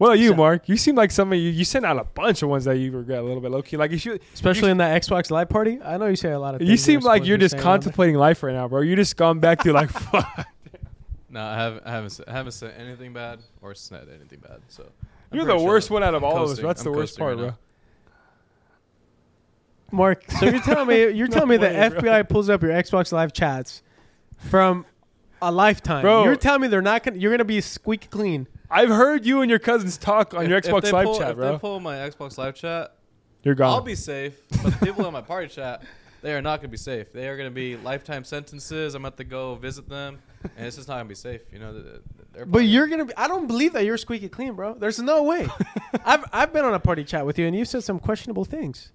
[0.00, 2.48] Well, you, So- Mark, you seem like somebody you, you sent out a bunch of
[2.48, 3.76] ones that you regret a little bit, low key.
[3.76, 6.56] Like you should, especially in that Xbox Live party, I know you say a lot
[6.56, 6.62] of.
[6.62, 7.72] you seem you're like you're just saying on there.
[7.72, 8.80] contemplating life right now, bro.
[8.80, 10.46] You just gone back to like, fuck.
[11.30, 11.86] No, I haven't.
[11.86, 12.06] I haven't.
[12.06, 14.60] s- I haven't said anything bad or said anything bad.
[14.68, 15.94] So I'm You're the pretty worst chill.
[15.94, 16.58] one out of I'm all of us.
[16.58, 17.46] That's I'm the worst part, right bro.
[17.50, 17.58] now.
[19.92, 22.00] Mark, so you're telling me you're No telling me way, the bro.
[22.00, 23.82] FBI pulls up your Xbox Live chats
[24.50, 24.86] from
[25.42, 26.02] a lifetime.
[26.02, 26.24] Bro.
[26.24, 28.46] You're telling me they're not gonna you're gonna be squeaky clean.
[28.70, 31.18] I've heard you and your cousins talk on If- your if Xbox they Live pull-
[31.18, 31.52] chat, if bro.
[31.52, 32.96] they pull my Xbox Live chat,
[33.42, 33.70] You're gone.
[33.70, 34.34] I'll be safe.
[34.62, 35.82] But the people in my party chat,
[36.22, 37.12] they are not going to be safe.
[37.12, 38.94] They are going to be lifetime sentences.
[38.94, 40.18] I'm going to have to go visit them,
[40.56, 41.42] and it's just not going to be safe.
[41.52, 41.94] You know, th- th-
[42.32, 44.74] they're But probably- you're gonna be I don't believe that you're squeaky clean, bro.
[44.74, 45.46] There's no way.
[46.04, 48.90] I've I've been on a party chat with you and you said some questionable things.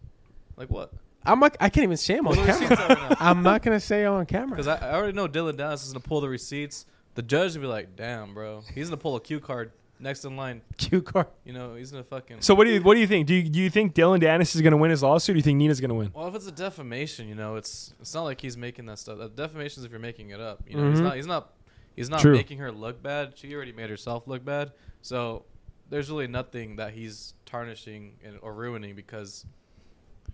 [0.57, 0.91] like what?
[1.25, 2.83] I'm not, I can't even say them on Pull the receipts camera.
[2.83, 3.17] out right now.
[3.19, 4.51] I'm not gonna say it on camera.
[4.57, 6.85] Because I, I already know Dillon Danis is going to pull the receipts.
[7.15, 10.23] The judge will be like, "Damn, bro, he's going to pull a cue card next
[10.23, 10.61] in line.
[10.77, 11.27] Cue card.
[11.43, 13.27] You know, he's going to fucking." so what do you what do you think?
[13.27, 15.33] Do you, do you think Dillon Danis is going to win his lawsuit?
[15.33, 16.11] Or do you think Nina's going to win?
[16.13, 19.17] Well, if it's a defamation, you know, it's it's not like he's making that stuff.
[19.17, 20.63] That defamation is if you're making it up.
[20.67, 21.03] You know, he's Mhm.
[21.03, 21.53] not he's not
[21.97, 22.33] he's not True.
[22.35, 23.33] making her look bad.
[23.35, 24.71] She already made herself look bad.
[25.01, 25.43] So
[25.89, 29.45] there's really nothing that he's tarnishing and, or ruining because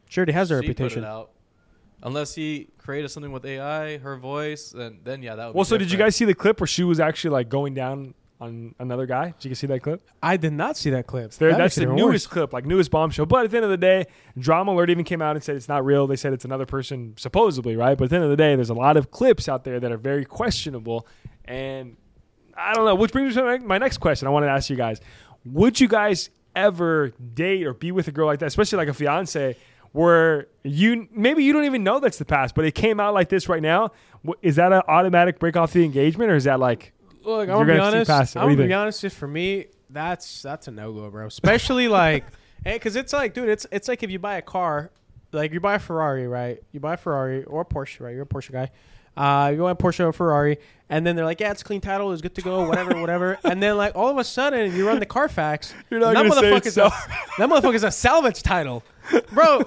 [0.10, 1.04] Sure, he has a she put reputation.
[1.04, 1.32] it out.
[2.04, 5.56] Unless he created something with AI, her voice, then then yeah, that would.
[5.56, 7.74] Well, be so did you guys see the clip where she was actually like going
[7.74, 9.28] down on another guy?
[9.39, 10.08] Did you guys see that clip?
[10.22, 11.32] I did not see that clip.
[11.32, 12.28] There, That that's the newest worse.
[12.28, 13.26] clip, like newest bombshell.
[13.26, 14.06] But at the end of the day,
[14.38, 16.06] Drama Alert even came out and said it's not real.
[16.06, 17.98] They said it's another person, supposedly, right?
[17.98, 19.91] But at the end of the day, there's a lot of clips out there that
[19.91, 21.08] are very questionable.
[21.46, 21.96] And
[22.56, 22.94] I don't know.
[22.96, 24.28] Which brings me to my- my next question.
[24.28, 25.00] I wanted to ask you guys:
[25.46, 28.94] Would you guys ever date or be with a girl like that, especially like a
[28.94, 29.58] fiance,
[29.96, 33.30] where you maybe you don't even know that's the past, but it came out like
[33.30, 33.92] this right now?
[34.42, 37.74] Is that an automatic break off the engagement, or is that like Look, I'm gonna
[37.74, 38.36] be honest.
[38.36, 39.02] I'm gonna you be honest.
[39.02, 41.26] Just for me, that's that's a no go, bro.
[41.26, 42.26] Especially like,
[42.64, 44.92] hey, because it's like, dude, it's it's like if you buy a car,
[45.32, 46.62] like you buy a Ferrari, right?
[46.72, 48.14] You buy a Ferrari or a Porsche, right?
[48.14, 48.72] You're a Porsche guy.
[49.17, 50.58] Uh, you buy a Porsche or a Ferrari,
[50.89, 53.38] and then they're like, yeah, it's clean title, it's good to go, whatever, whatever.
[53.43, 55.73] And then like all of a sudden, you run the Carfax.
[55.89, 56.91] You're not that gonna say motherfucker's it's a,
[57.38, 58.84] that motherfucker's a salvage title,
[59.32, 59.62] bro.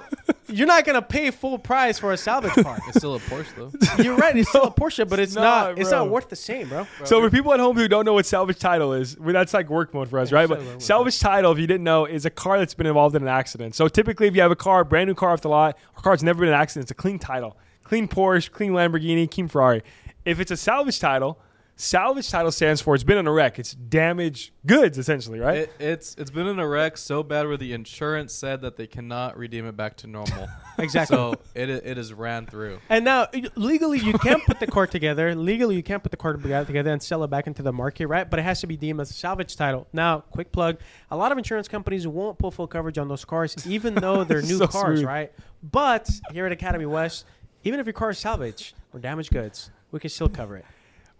[0.47, 2.79] You're not gonna pay full price for a salvage car.
[2.87, 3.55] It's still a Porsche
[3.97, 4.03] though.
[4.03, 4.35] You're right.
[4.37, 5.79] It's still a Porsche, but it's not, not.
[5.79, 6.87] It's not worth the same, bro.
[7.03, 9.69] So for people at home who don't know what salvage title is, well, that's like
[9.69, 10.47] work mode for us, Yeah, right?
[10.47, 10.81] salvage But mode.
[10.83, 13.75] salvage title, if you didn't know, is a car that's been involved in an accident.
[13.75, 16.13] So typically, if you have a car, brand new car off the lot, or car
[16.13, 17.57] that's never been in an accident, it's a clean title,
[17.89, 19.81] clean Porsche, clean Lamborghini, clean Ferrari.
[20.23, 21.39] If it's a salvage title,
[21.75, 23.57] salvage title stands for it's been in a wreck.
[23.57, 25.57] It's damaged goods, essentially, right?
[25.59, 28.85] It, it's it's been in a wreck so bad where the insurance said that they
[28.85, 30.47] cannot redeem it back to normal.
[30.79, 31.13] Exactly.
[31.17, 32.79] So it it is ran through.
[32.87, 35.35] And now, legally, you can't put the car together.
[35.35, 38.29] Legally, you can't put the car together and sell it back into the market, right?
[38.29, 39.87] But it has to be deemed as a salvage title.
[39.91, 40.77] Now, quick plug:
[41.11, 44.41] a lot of insurance companies won't pull full coverage on those cars, even though they're
[44.53, 45.05] new So cars, smooth.
[45.05, 45.33] right?
[45.61, 47.25] But here at Academy West,
[47.63, 50.65] even if your car is salvage or damaged goods, we can still cover it.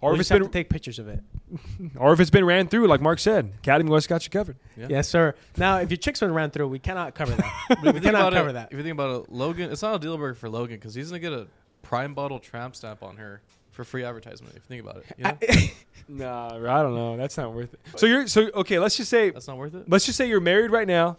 [0.02, 1.22] or we if just it's have been, to take pictures of it.
[1.98, 4.56] or if it's been ran through, like Mark said, Academy West got you covered.
[4.78, 4.88] Yeah.
[4.90, 5.34] Yes, sir.
[5.58, 7.46] Now, if your chicks one ran through, we cannot cover that.
[7.70, 8.70] We if you think cannot about cover it, that.
[8.72, 11.10] If you think about it, Logan, it's not a deal breaker for Logan because he's
[11.10, 11.48] gonna get a
[11.82, 14.56] prime bottle tramp stamp on her for free advertisement.
[14.56, 15.68] If you think about it, you know?
[16.12, 17.18] Nah, I don't know.
[17.18, 17.80] That's not worth it.
[17.96, 18.80] So you're so okay.
[18.80, 19.88] Let's just say that's not worth it.
[19.88, 21.18] let's just say you're married right now.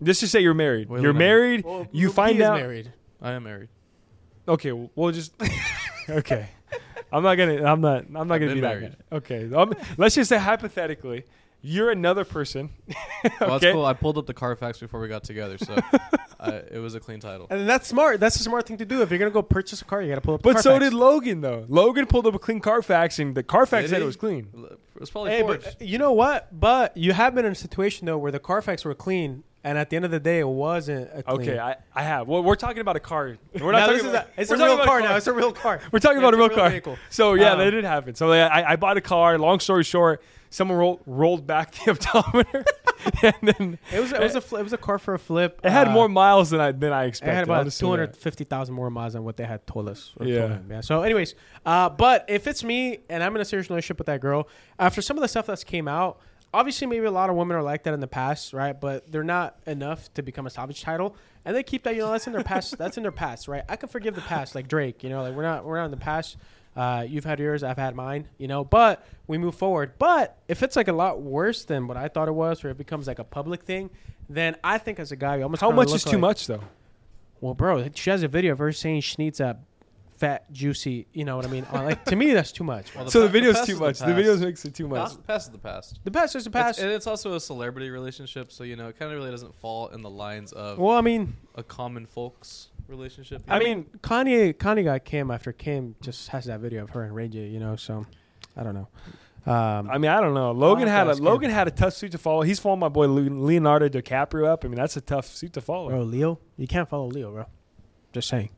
[0.00, 0.88] Let's just say you're married.
[0.88, 1.26] Wait, you're wait, wait.
[1.26, 1.64] married.
[1.64, 2.56] Well, you he find is out.
[2.56, 2.92] married.
[3.20, 3.68] I am married.
[4.48, 5.32] Okay, well, we'll just.
[6.08, 6.48] okay,
[7.12, 7.64] I'm not gonna.
[7.64, 8.04] I'm not.
[8.06, 8.80] I'm not I've gonna been be that
[9.10, 9.16] guy.
[9.16, 11.24] Okay, um, let's just say hypothetically,
[11.62, 12.70] you're another person.
[13.40, 13.66] Well, okay.
[13.66, 13.84] that's cool.
[13.84, 15.74] I pulled up the Carfax before we got together, so
[16.40, 17.48] uh, it was a clean title.
[17.50, 18.20] And that's smart.
[18.20, 19.02] That's a smart thing to do.
[19.02, 20.42] If you're gonna go purchase a car, you gotta pull up.
[20.42, 21.64] The But so did Logan though.
[21.68, 24.02] Logan pulled up a clean Carfax, and the Carfax Did said he?
[24.04, 24.48] it was clean.
[24.94, 25.64] It was probably Hey, forged.
[25.78, 26.56] but you know what?
[26.58, 29.90] But you have been in a situation though where the Carfax were clean, and at
[29.90, 31.40] the end of the day, it wasn't a clean.
[31.50, 32.28] Okay, I, I have.
[32.28, 33.36] Well, we're talking about a car.
[33.60, 34.26] We're not talking is about.
[34.36, 35.16] a, it's a real about car now.
[35.16, 35.80] It's a real car.
[35.92, 36.70] We're talking about a It's real car.
[36.70, 36.96] vehicle.
[37.10, 38.14] So yeah, Um, that did happen.
[38.14, 39.38] So yeah, I, I bought a car.
[39.38, 42.64] Long story short, someone rolled rolled back the odometer,
[43.22, 45.60] and then It was it was a fl- it was a car for a flip.
[45.64, 47.32] it had Uh, more miles than I than I expected.
[47.32, 50.12] It had about two hundred fifty thousand more miles than what they had told us.
[50.20, 50.46] Yeah.
[50.48, 50.80] told yeah.
[50.80, 54.20] So, anyways, uh, but if it's me and I'm in a serious relationship with that
[54.20, 54.48] girl,
[54.78, 56.18] after some of the stuff that's came out,
[56.52, 58.78] obviously maybe a lot of women are like that in the past, right?
[58.78, 61.94] But they're not enough to become a salvage title, and they keep that.
[61.94, 62.78] You know, that's in their past.
[62.78, 63.64] that's in their past, right?
[63.68, 65.02] I can forgive the past, like Drake.
[65.02, 66.36] You know, like we're not we're not in the past.
[66.76, 69.92] Uh, you've had yours, I've had mine, you know, but we move forward.
[69.98, 72.76] But if it's like a lot worse than what I thought it was, or it
[72.76, 73.88] becomes like a public thing,
[74.28, 76.60] then I think as a guy, almost How much is too much though?
[77.40, 79.56] well, bro, she has a video of her saying she needs a
[80.18, 81.06] fat, juicy.
[81.12, 81.66] You know what I mean?
[81.72, 82.94] Uh, like to me, that's too much.
[82.94, 83.98] Well, the so the pa- the video's past too is the much.
[83.98, 84.18] The, past.
[84.18, 85.08] videos makes it too much.
[85.08, 86.00] Past, past is the past.
[86.04, 86.78] the past is the past.
[86.78, 89.54] It's, and it's also a celebrity relationship, so you know it kind of really doesn't
[89.54, 93.42] fall in the lines of well, I mean, a common folks relationship.
[93.48, 97.02] I, I mean, Kanye, Kanye got Kim after Kim just has that video of her
[97.04, 97.46] and Ray J.
[97.46, 98.06] You know, so
[98.56, 98.88] I don't know.
[99.46, 100.50] Um, I mean, I don't know.
[100.50, 101.22] Logan had a ask.
[101.22, 102.42] Logan had a tough suit to follow.
[102.42, 104.64] He's following my boy Le- Leonardo DiCaprio up.
[104.64, 105.88] I mean, that's a tough suit to follow.
[105.88, 107.44] bro, Leo, you can't follow Leo, bro.
[108.12, 108.50] Just saying.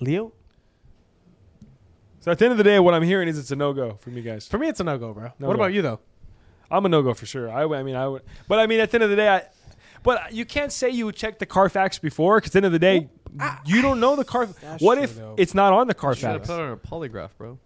[0.00, 0.32] Leo,
[2.20, 3.96] So at the end of the day, what I'm hearing is it's a no go
[4.00, 4.46] for me guys.
[4.46, 5.32] for me, it's a no go, bro.
[5.38, 5.62] No what go.
[5.62, 6.00] about you though?
[6.70, 7.50] I'm a no go for sure.
[7.50, 9.42] I, I mean, I would, but I mean, at the end of the day, I,
[10.02, 12.72] but you can't say you would check the Carfax before because at the end of
[12.72, 13.08] the day,
[13.64, 14.46] you don't know the car.
[14.78, 15.34] What if though.
[15.38, 16.22] it's not on the Carfax?
[16.22, 16.48] you should have Carfax?
[16.48, 17.58] put it on a polygraph, bro.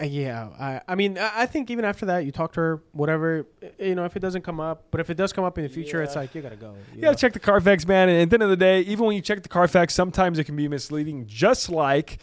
[0.00, 2.82] Uh, Yeah, I, I mean, I I think even after that, you talk to her,
[2.92, 3.46] whatever,
[3.78, 5.70] you know, if it doesn't come up, but if it does come up in the
[5.70, 6.74] future, it's like you gotta go.
[6.94, 8.08] You gotta check the Carfax, man.
[8.08, 10.44] And at the end of the day, even when you check the Carfax, sometimes it
[10.44, 12.18] can be misleading, just like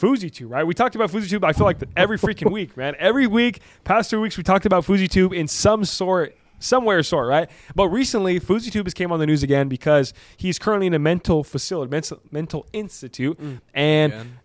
[0.00, 0.66] FouseyTube, right?
[0.66, 2.94] We talked about FouseyTube, I feel like every freaking week, man.
[2.98, 7.48] Every week, past two weeks, we talked about FouseyTube in some sort, somewhere sort, right?
[7.74, 11.44] But recently, FouseyTube has came on the news again because he's currently in a mental
[11.44, 13.38] facility, mental, mental institute.
[13.72, 14.38] And Again.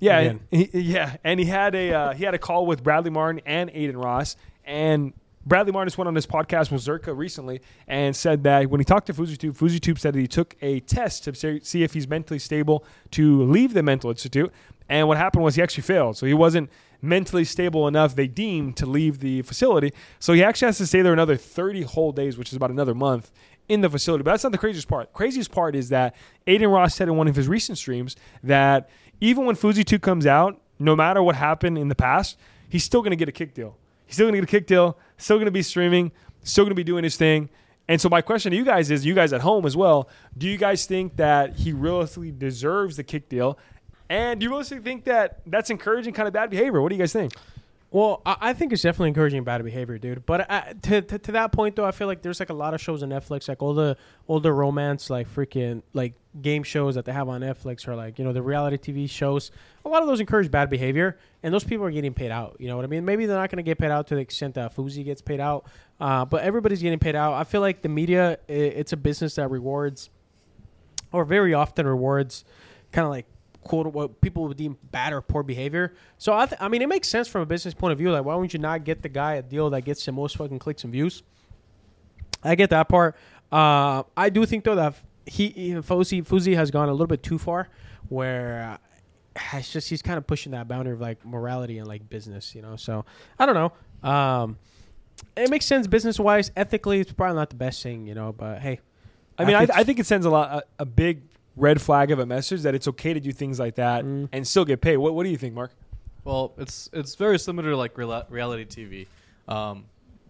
[0.00, 3.40] Yeah, he, yeah, and he had a uh, he had a call with Bradley Martin
[3.46, 5.12] and Adin Ross, and
[5.46, 8.84] Bradley Martin just went on his podcast with Zherka recently and said that when he
[8.84, 12.38] talked to FouseyTube, FouseyTube said that he took a test to see if he's mentally
[12.38, 14.52] stable to leave the mental institute,
[14.88, 16.70] and what happened was he actually failed, so he wasn't
[17.02, 21.02] mentally stable enough they deemed to leave the facility, so he actually has to stay
[21.02, 23.30] there another 30 whole days, which is about another month
[23.68, 24.22] in the facility.
[24.22, 25.12] But that's not the craziest part.
[25.12, 26.14] Craziest part is that
[26.46, 28.88] Adin Ross said in one of his recent streams that
[29.24, 32.36] even when FouseyTube comes out, no matter what happened in the past,
[32.68, 33.76] he's still going to get a kick deal.
[34.04, 36.72] He's still going to get a kick deal, still going to be streaming, still going
[36.72, 37.48] to be doing his thing.
[37.88, 40.46] And so my question to you guys is, you guys at home as well, do
[40.46, 43.58] you guys think that he realistically deserves the kick deal?
[44.10, 46.82] And do you realistically think that that's encouraging kind of bad behavior?
[46.82, 47.32] What do you guys think?
[47.94, 50.26] Well, I, I think it's definitely encouraging bad behavior, dude.
[50.26, 52.74] But uh, to, to to that point, though, I feel like there's like a lot
[52.74, 56.96] of shows on Netflix, like all the all the romance, like freaking like game shows
[56.96, 59.52] that they have on Netflix, or like you know the reality TV shows.
[59.84, 62.56] A lot of those encourage bad behavior, and those people are getting paid out.
[62.58, 63.04] You know what I mean?
[63.04, 65.38] Maybe they're not going to get paid out to the extent that Fousey gets paid
[65.38, 65.66] out,
[66.00, 67.34] uh, but everybody's getting paid out.
[67.34, 70.10] I feel like the media, i it's a business that rewards,
[71.12, 72.44] or very often rewards,
[72.90, 73.26] kind of like
[73.64, 75.94] quote what people would deem bad or poor behavior.
[76.18, 78.12] So I, th- I mean, it makes sense from a business point of view.
[78.12, 80.58] Like, why wouldn't you not get the guy a deal that gets the most fucking
[80.58, 81.22] clicks and views?
[82.42, 83.16] I get that part.
[83.50, 84.94] Uh, I do think though that
[85.26, 87.68] he, Fousey Fousey has gone a little bit too far,
[88.08, 88.78] where
[89.36, 92.54] uh, it's just he's kind of pushing that boundary of like morality and like business,
[92.54, 92.76] you know.
[92.76, 93.04] So
[93.38, 94.08] I don't know.
[94.08, 94.58] Um,
[95.36, 97.00] it makes sense business wise, ethically.
[97.00, 98.32] It's probably not the best thing, you know.
[98.32, 98.80] But hey,
[99.38, 101.22] I mean, I, think I think it sends a lot a, a big
[101.56, 104.28] red flag of a message that it's okay to do things like that Mm.
[104.32, 104.96] and still get paid.
[104.96, 105.72] What What do you think, Mark?
[106.24, 109.06] Well, it's it's very similar to like reala- reality TV,
[109.52, 109.84] um,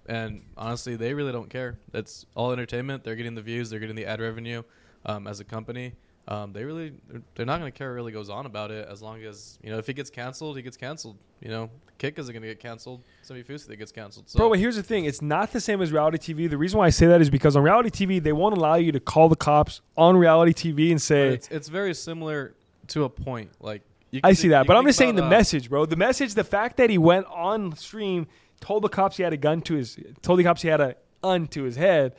[0.06, 1.78] and honestly, they really don't care.
[1.92, 3.04] It's all entertainment.
[3.04, 3.70] They're getting the views.
[3.70, 4.62] They're getting the ad revenue.
[5.06, 5.92] Um, as a company,
[6.26, 8.88] um, they really they're- they're not going to care what really goes on about it
[8.88, 11.16] as long as you know if he gets canceled, he gets canceled.
[11.40, 13.02] You know, Kick isn't going to get canceled.
[13.22, 14.28] Semi Fusi that gets canceled.
[14.30, 16.48] So Bro, but here's the thing: it's not the same as reality TV.
[16.48, 18.92] The reason why I say that is because on reality TV, they won't allow you
[18.92, 22.54] to call the cops on reality TV and say, it's it's very similar
[22.88, 23.50] to a point.
[23.60, 25.84] Like you "I see that," but I'm just saying the uh, message, bro.
[25.84, 28.26] The message, the fact that he went on stream,
[28.60, 30.96] told the cops he had a gun to his, told the cops he had a
[31.22, 32.14] gun to his head,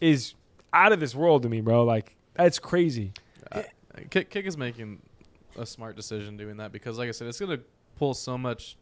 [0.00, 0.34] is
[0.72, 1.84] out of this world to me, bro.
[1.84, 3.12] Like that's crazy.
[3.52, 3.62] Uh,
[4.10, 5.02] Kick, Kick is making
[5.58, 7.64] a smart decision doing that because, like I said, it's going to
[7.96, 8.76] pull so much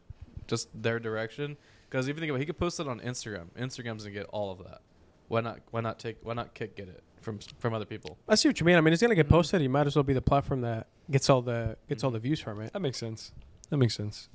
[0.47, 1.57] just their direction.
[1.89, 3.47] Because if you think about, it, he could post it on Instagram.
[3.59, 4.79] Instagram's gonna get all of that.
[5.27, 5.59] Why not?
[5.71, 6.17] Why not take?
[6.23, 8.17] Why not Kick get it from from other people?
[8.29, 8.77] I see what you mean.
[8.77, 9.35] I mean, it's gonna get Mm-hmm.
[9.35, 9.61] posted.
[9.61, 12.39] You might as well be the platform that gets all the gets all the views
[12.39, 12.71] from it.
[12.71, 13.33] That makes sense.
[13.69, 14.29] That makes sense.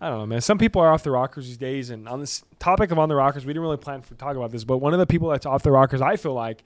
[0.00, 0.40] I don't know, man.
[0.42, 3.16] Some people are off the rockers these days, and on this topic of on the
[3.16, 5.46] rockers, we didn't really plan for talk about this, but one of the people that's
[5.46, 6.62] off the rockers, I feel like,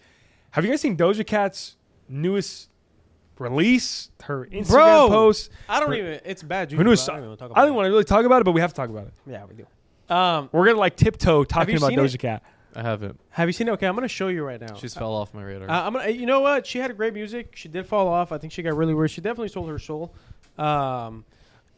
[0.50, 1.76] have you guys seen Doja Cat's
[2.08, 2.68] newest
[3.40, 4.10] release?
[4.22, 5.50] Her Instagram Bro, post.
[5.68, 6.20] I don't Her- even.
[6.24, 6.70] It's bad.
[6.70, 7.12] Her juju, newest but.
[7.12, 8.70] I don't even talk I don't want to really talk about it, but we have
[8.70, 9.14] to talk about it.
[9.26, 9.32] it.
[9.32, 10.14] Yeah, we do.
[10.14, 12.02] Um, We're gonna like tiptoe talking about seen it?
[12.02, 12.42] Doja Cat.
[12.74, 13.18] I haven't.
[13.30, 13.72] have you seen it?
[13.72, 14.74] Okay, I'm gonna show you right now.
[14.76, 15.68] She's fell off my radar.
[15.68, 16.10] Uh, I'm gonna.
[16.10, 16.66] You know what?
[16.66, 17.56] She had a great music.
[17.56, 18.30] She did fall off.
[18.30, 19.10] I think she got really weird.
[19.10, 20.14] She definitely sold her soul.
[20.58, 21.24] Um,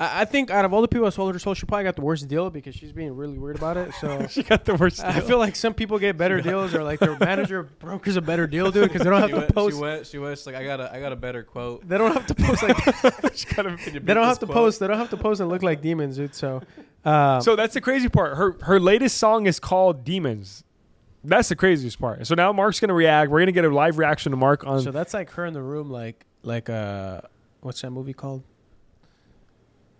[0.02, 1.94] I, I think out of all the people that sold her soul, she probably got
[1.96, 3.92] the worst deal because she's being really weird about it.
[4.00, 4.26] So.
[4.32, 5.04] She got the worst.
[5.04, 5.28] I deal.
[5.28, 8.70] feel like some people get better deals, or like their manager brokers a better deal,
[8.70, 10.06] dude, because they don't have she, to went, she went.
[10.06, 10.46] She went.
[10.46, 11.86] Like, I got a, I got a better quote.
[11.86, 12.76] They don't have to post like
[13.36, 14.56] She got a- they don't have to quote?
[14.56, 14.80] post.
[14.80, 16.34] They don't have to post and look like demons, dude.
[16.34, 16.62] So,
[17.04, 18.36] um, So that's the crazy part.
[18.36, 20.64] Her her latest song is called Demons.
[21.24, 22.26] That's the craziest part.
[22.26, 23.30] So now Mark's gonna react.
[23.30, 24.80] We're gonna get a live reaction to Mark on.
[24.80, 27.20] so that's like her in the room, like like uh,
[27.60, 28.42] what's that movie called?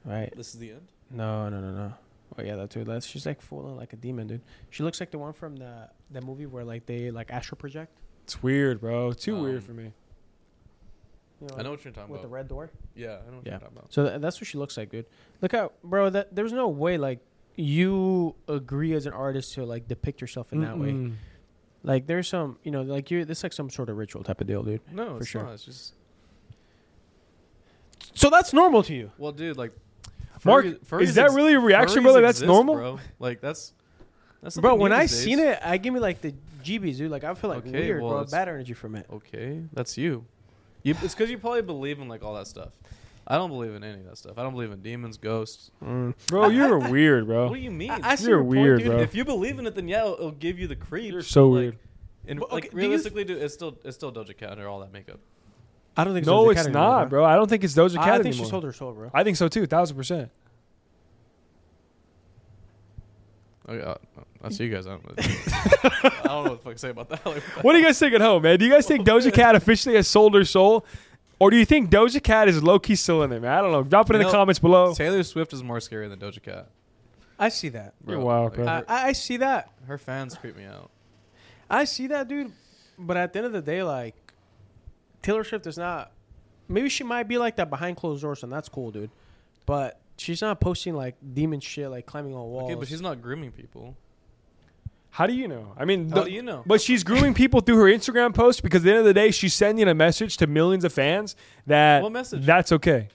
[0.05, 0.33] Right?
[0.37, 0.89] This is the end.
[1.11, 1.93] No, no, no, no.
[2.39, 2.85] Oh yeah, that too.
[2.85, 4.41] That's she's like full on like a demon, dude.
[4.71, 7.93] She looks like the one from the that movie where like they like astral project.
[8.25, 9.13] it's weird, bro.
[9.13, 9.93] Too Um, weird for me.
[11.43, 12.13] You I know what you're talking about.
[12.13, 12.71] with the red door.
[12.95, 13.53] yeah, I know what Yeah.
[13.53, 13.93] you're talking about.
[13.93, 15.07] So th- that's what she looks like, dude.
[15.41, 16.09] Look out, bro.
[16.09, 17.19] That there's no way like
[17.57, 21.13] you agree as an artist to like depict yourself in that way.
[21.83, 23.25] Like there's some, you know, like you.
[23.27, 24.81] This like some sort of ritual type of deal, dude.
[24.91, 25.43] No, For it's sure.
[25.43, 25.53] not.
[25.55, 25.95] It's just
[28.15, 29.11] So that's normal to you.
[29.19, 29.57] well, dude.
[29.57, 29.73] Like,
[30.45, 32.21] Mark, furries- furries is that ex- really a reaction, furries brother?
[32.23, 32.75] That's exist, normal.
[32.75, 32.99] bro.
[33.19, 33.73] Like that's
[34.43, 35.17] that's Bro, when I days.
[35.23, 37.11] seen it, I give me like the GBs, dude.
[37.11, 38.25] Like I feel like Okay, weird, well, bro.
[38.25, 39.07] Bad energy from it.
[39.13, 40.25] Okay, that's you.
[40.83, 42.73] You it's because you probably believe in like all that stuff.
[43.25, 44.37] I don't believe in any of that stuff.
[44.37, 45.71] I don't believe in demons, ghosts.
[45.81, 46.13] Mm.
[46.27, 47.47] Bro, you're weird, bro.
[47.49, 47.91] What do you mean?
[47.93, 48.89] I, I see You're your point, weird, dude.
[48.89, 48.99] bro.
[48.99, 51.13] if you believe in it, then yeah, it'll, it'll give you the creeps.
[51.13, 51.75] You're so but, weird.
[51.75, 51.79] Like,
[52.27, 54.67] and But, like okay, do you- realistically, dude, it's still it's still Doja Cat under
[54.69, 55.21] all that makeup.
[55.97, 56.27] I don't think.
[56.27, 57.25] No, Doja it's Cat anymore, not, bro.
[57.25, 58.45] I don't think it's Doja Cat I think anymore.
[58.47, 59.11] she sold her soul, bro.
[59.13, 60.31] I think so too, thousand percent.
[63.69, 63.95] Oh yeah,
[64.43, 64.87] that's you guys.
[64.87, 67.25] I don't, I don't know what the fuck to say about that.
[67.25, 68.59] Like, What do you guys think at home, man?
[68.59, 70.85] Do you guys think Doja Cat officially has sold her soul,
[71.39, 73.53] or do you think Doja Cat is low key still in there, man?
[73.57, 73.83] I don't know.
[73.85, 74.95] Drop it in You the comments below.
[74.95, 76.69] Taylor Swift is more scary than Doja Cat.
[77.39, 77.95] I see that.
[78.07, 78.67] You're wild, bro.
[78.67, 79.71] I, Her, I I see that.
[79.87, 80.91] her fans creep me out.
[81.71, 82.53] I see that, dude.
[82.99, 84.15] But at the end of the day, like
[85.23, 86.13] Taylor Swift is not.
[86.69, 89.11] Maybe she might be like that behind closed doors, and that's cool, dude.
[89.67, 92.71] But she's not posting like demon shit, like climbing on walls.
[92.71, 93.97] Okay, but she's not grooming people.
[95.11, 95.75] How do you know?
[95.77, 96.63] I mean, How the- do you know?
[96.65, 99.31] But she's grooming people through her Instagram post because at the end of the day,
[99.31, 102.47] she's sending a message to millions of fans that What message?
[102.47, 103.09] that's okay.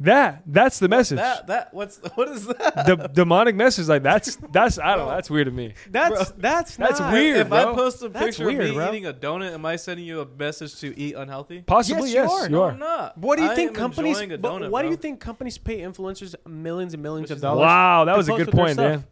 [0.00, 1.18] That that's the message.
[1.18, 2.86] That that what's what is that?
[2.86, 5.14] the demonic message, like that's that's I don't know.
[5.14, 5.74] That's weird to me.
[5.90, 7.36] That's Bro, that's that's not- weird.
[7.36, 7.74] if I bro.
[7.74, 8.88] post a That's picture weird, of me bro.
[8.88, 11.62] eating a donut, am I sending you a message to eat unhealthy?
[11.62, 12.42] Possibly Yes, yes, you are.
[12.46, 12.70] you no, are.
[12.72, 13.18] I'm not.
[13.18, 14.18] What do you I think companies?
[14.18, 17.36] enjoying a but donut, why do you think companies pay influencers millions and millions Which
[17.36, 17.60] of dollars?
[17.60, 19.04] Wow, that was a good point, man.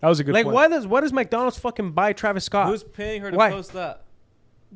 [0.00, 0.54] That was a good like, point.
[0.54, 2.68] why does why does McDonald's fucking buy Travis Scott?
[2.68, 3.50] Who's paying her to Why?
[3.50, 4.02] post that?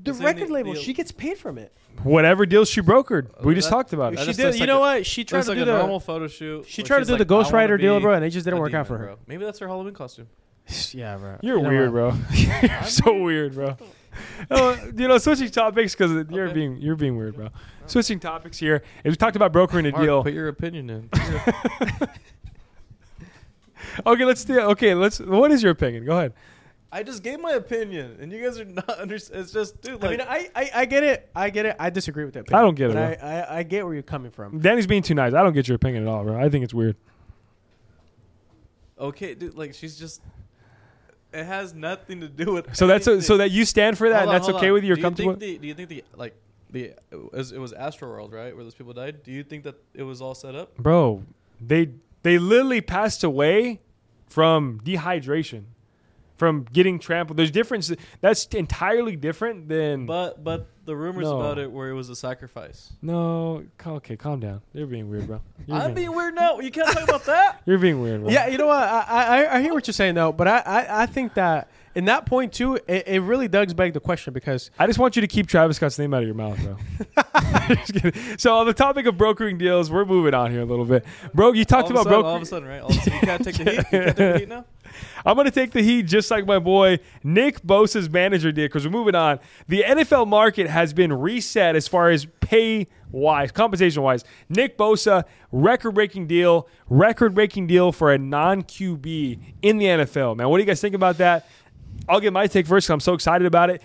[0.04, 0.74] The It's in record the- label?
[0.74, 1.72] the- she gets paid from it.
[2.04, 4.20] Whatever deals she brokered, we just That- talked about it.
[4.20, 4.44] she just did.
[4.46, 5.06] looks You like know a- what?
[5.06, 5.78] She tried Looks to like do a the.
[5.78, 6.64] normal photo shoot.
[6.68, 8.14] She where tried to she's do like, the Ghost I wanna Rider deal, be bro,
[8.14, 9.04] and it just didn't a work out for her.
[9.06, 9.16] bro.
[9.26, 10.26] Maybe that's her Halloween costume.
[10.92, 11.36] Yeah, bro.
[11.42, 12.14] You're You know weird, what?
[12.14, 12.18] bro.
[12.62, 13.76] you're so weird, bro.
[14.50, 16.54] Oh, you know, switching topics because you're Okay.
[16.54, 17.46] being you're being weird, bro.
[17.54, 17.58] Oh.
[17.86, 18.82] Switching topics here.
[19.04, 20.22] As we talked about brokering a Mark, deal.
[20.24, 21.08] put your opinion in.
[24.06, 24.58] Okay, let's do.
[24.60, 25.20] Okay, let's.
[25.20, 26.04] What is your opinion?
[26.04, 26.32] Go ahead.
[26.90, 29.16] I just gave my opinion, and you guys are not under.
[29.16, 30.02] It's just, dude.
[30.02, 31.30] Like, I mean, I, I, I get it.
[31.34, 31.76] I get it.
[31.78, 32.52] I disagree with that.
[32.52, 34.58] I don't get it, I, I, I get where you're coming from.
[34.58, 35.34] Danny's being too nice.
[35.34, 36.40] I don't get your opinion at all, bro.
[36.40, 36.96] I think it's weird.
[38.98, 39.54] okay, dude.
[39.54, 40.22] Like, she's just.
[41.30, 42.74] It has nothing to do with.
[42.74, 44.72] So that's a, so that you stand for that, Hold and on, that's okay on.
[44.72, 44.88] with you.
[44.88, 45.32] You're do comfortable.
[45.34, 46.34] You think the, do you think the like
[46.70, 49.22] the it was, it was Astroworld right where those people died?
[49.24, 50.74] Do you think that it was all set up?
[50.78, 51.22] bro
[51.60, 51.90] they
[52.22, 53.80] they literally passed away
[54.26, 55.64] from dehydration
[56.38, 61.38] from getting trampled there's difference that's entirely different than But but the rumors No.
[61.40, 62.92] about it where it was a sacrifice.
[63.02, 66.60] no okay calm down you're being weird bro you're, I'm being, being weird now.
[66.60, 67.60] You can't talk about that.
[67.66, 68.82] you're being weird bro Yeah, you know what?
[68.88, 72.04] I, I, I hear what you're saying though, but I, I, I think that in
[72.04, 75.22] that point too, it, it really does beg the question because I just want you
[75.22, 76.76] to keep Travis Scott's name out of your mouth, bro.
[77.84, 81.04] Just so on the topic of brokering deals, we're moving on here a little bit.
[81.34, 82.28] Bro, you talked all about sudden, broker.
[82.28, 82.80] all of a sudden, right?
[82.80, 83.76] All of a sudden, you can't take the heat.
[83.76, 84.64] You can't take the heat now.
[85.24, 88.84] I'm going to take the heat just like my boy Nick Bosa's manager did because
[88.84, 89.38] we're moving on.
[89.68, 94.24] The NFL market has been reset as far as pay wise, compensation wise.
[94.48, 100.36] Nick Bosa, record breaking deal, record breaking deal for a non QB in the NFL.
[100.36, 101.46] Man, what do you guys think about that?
[102.08, 103.82] I'll get my take first I'm so excited about it.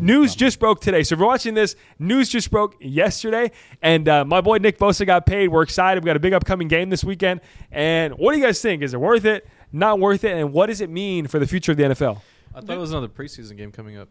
[0.00, 1.02] news just broke today.
[1.02, 5.06] So if you're watching this, news just broke yesterday, and uh, my boy Nick Bosa
[5.06, 5.48] got paid.
[5.48, 6.02] We're excited.
[6.02, 7.40] We got a big upcoming game this weekend.
[7.70, 8.82] And what do you guys think?
[8.82, 9.46] Is it worth it?
[9.72, 10.32] Not worth it?
[10.36, 12.20] And what does it mean for the future of the NFL?
[12.54, 14.08] I thought it was another preseason game coming up.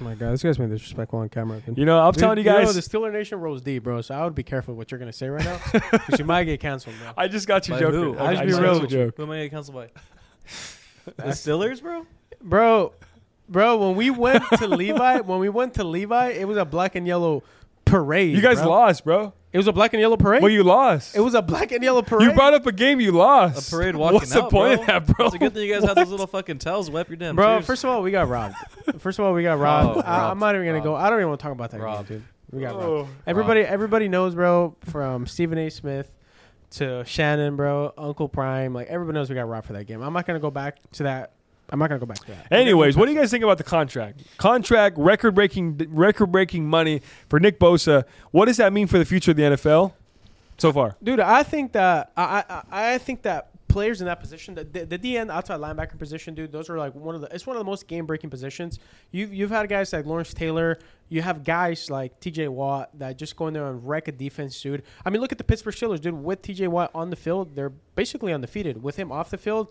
[0.00, 1.60] Oh my god, this guy's being disrespectful on camera.
[1.74, 2.74] You know, I'm Dude, telling you know, guys.
[2.74, 4.00] the Steeler Nation rolls deep, bro.
[4.00, 5.60] So I would be careful what you're gonna say right now,
[5.92, 7.12] because you might get canceled, bro.
[7.16, 8.00] I just got you By joking.
[8.00, 8.18] who?
[8.18, 9.16] I just just be got real you with joke.
[9.18, 9.88] Who am I getting canceled by?
[11.16, 12.06] the Steelers, bro.
[12.40, 12.92] bro,
[13.50, 13.76] bro.
[13.76, 17.06] When we went to Levi, when we went to Levi, it was a black and
[17.06, 17.42] yellow
[17.86, 18.34] parade.
[18.34, 18.68] You guys bro.
[18.68, 19.32] lost, bro.
[19.52, 20.42] It was a black and yellow parade.
[20.42, 21.16] Well, you lost.
[21.16, 22.28] it was a black and yellow parade.
[22.28, 23.72] You brought up a game you lost.
[23.72, 24.72] A parade walking What's the point bro.
[24.72, 25.26] of that, bro?
[25.26, 26.90] It's a good thing you guys had those little fucking towels.
[26.90, 27.54] Wipe your damn bro.
[27.54, 27.66] tears.
[27.66, 28.54] First of all, we got robbed.
[28.98, 29.96] First of all, we got robbed.
[29.96, 30.94] Oh, I, I'm not even gonna go.
[30.94, 32.10] I don't even want to talk about that Robbed.
[32.10, 32.26] game, dude.
[32.50, 32.78] We got oh.
[32.98, 33.08] robbed.
[33.10, 33.22] Oh.
[33.26, 34.76] Everybody, everybody knows, bro.
[34.84, 35.70] From Stephen A.
[35.70, 36.12] Smith
[36.72, 40.02] to Shannon, bro, Uncle Prime, like everybody knows we got robbed for that game.
[40.02, 41.32] I'm not gonna go back to that.
[41.70, 42.52] I'm not gonna go back to that.
[42.52, 44.22] Anyways, what do you guys think about the contract?
[44.36, 48.04] Contract, record breaking, record breaking money for Nick Bosa.
[48.30, 49.92] What does that mean for the future of the NFL
[50.58, 50.96] so far?
[51.02, 51.20] dude?
[51.20, 54.98] I think that I I, I think that players in that position, the, the, the
[54.98, 57.34] DN outside linebacker position, dude, those are like one of the.
[57.34, 58.78] It's one of the most game breaking positions.
[59.10, 60.78] You've you've had guys like Lawrence Taylor.
[61.10, 62.48] You have guys like T.J.
[62.48, 64.82] Watt that just go in there and wreck a defense, dude.
[65.04, 66.14] I mean, look at the Pittsburgh Steelers, dude.
[66.14, 66.68] With T.J.
[66.68, 68.82] Watt on the field, they're basically undefeated.
[68.82, 69.68] With him off the field.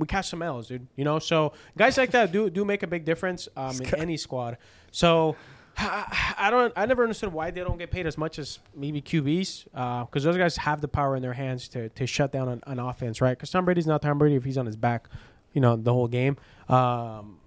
[0.00, 0.86] We catch some L's, dude.
[0.96, 4.16] You know, so guys like that do do make a big difference um, in any
[4.16, 4.58] squad.
[4.90, 5.36] So
[5.78, 6.72] I, I don't.
[6.76, 9.64] I never understood why they don't get paid as much as maybe QBs,
[10.06, 12.78] because those guys have the power in their hands to, to shut down an, an
[12.78, 13.36] offense, right?
[13.36, 15.08] Because Tom Brady's not Tom Brady if he's on his back,
[15.52, 16.36] you know, the whole game.
[16.68, 17.38] Um,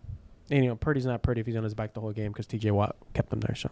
[0.49, 2.47] and you know, Purdy's not Purdy if he's on his back the whole game because
[2.47, 2.71] T.J.
[2.71, 3.55] Watt kept him there.
[3.55, 3.69] So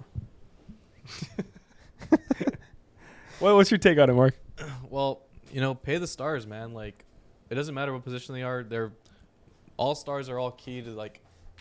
[3.42, 4.36] Well, what's your take on it, Mark?
[4.90, 6.74] Well, you know, pay the stars, man.
[6.76, 7.04] Like,
[7.52, 8.64] it doesn't matter what position they are.
[8.64, 8.92] They're
[9.76, 11.20] all stars are all key to like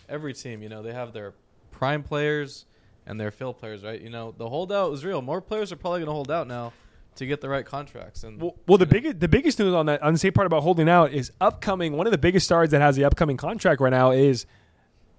[0.08, 0.62] every team.
[0.62, 1.34] You know, they have their
[1.72, 2.64] prime players
[3.06, 4.00] and their fill players, right?
[4.00, 5.20] You know, the holdout is real.
[5.20, 6.72] More players are probably going to hold out now
[7.16, 8.22] to get the right contracts.
[8.22, 10.46] And Well, well the know, biggest the biggest news on that on the same part
[10.46, 11.96] about holding out is upcoming.
[11.96, 14.46] One of the biggest stars that has the upcoming contract right now is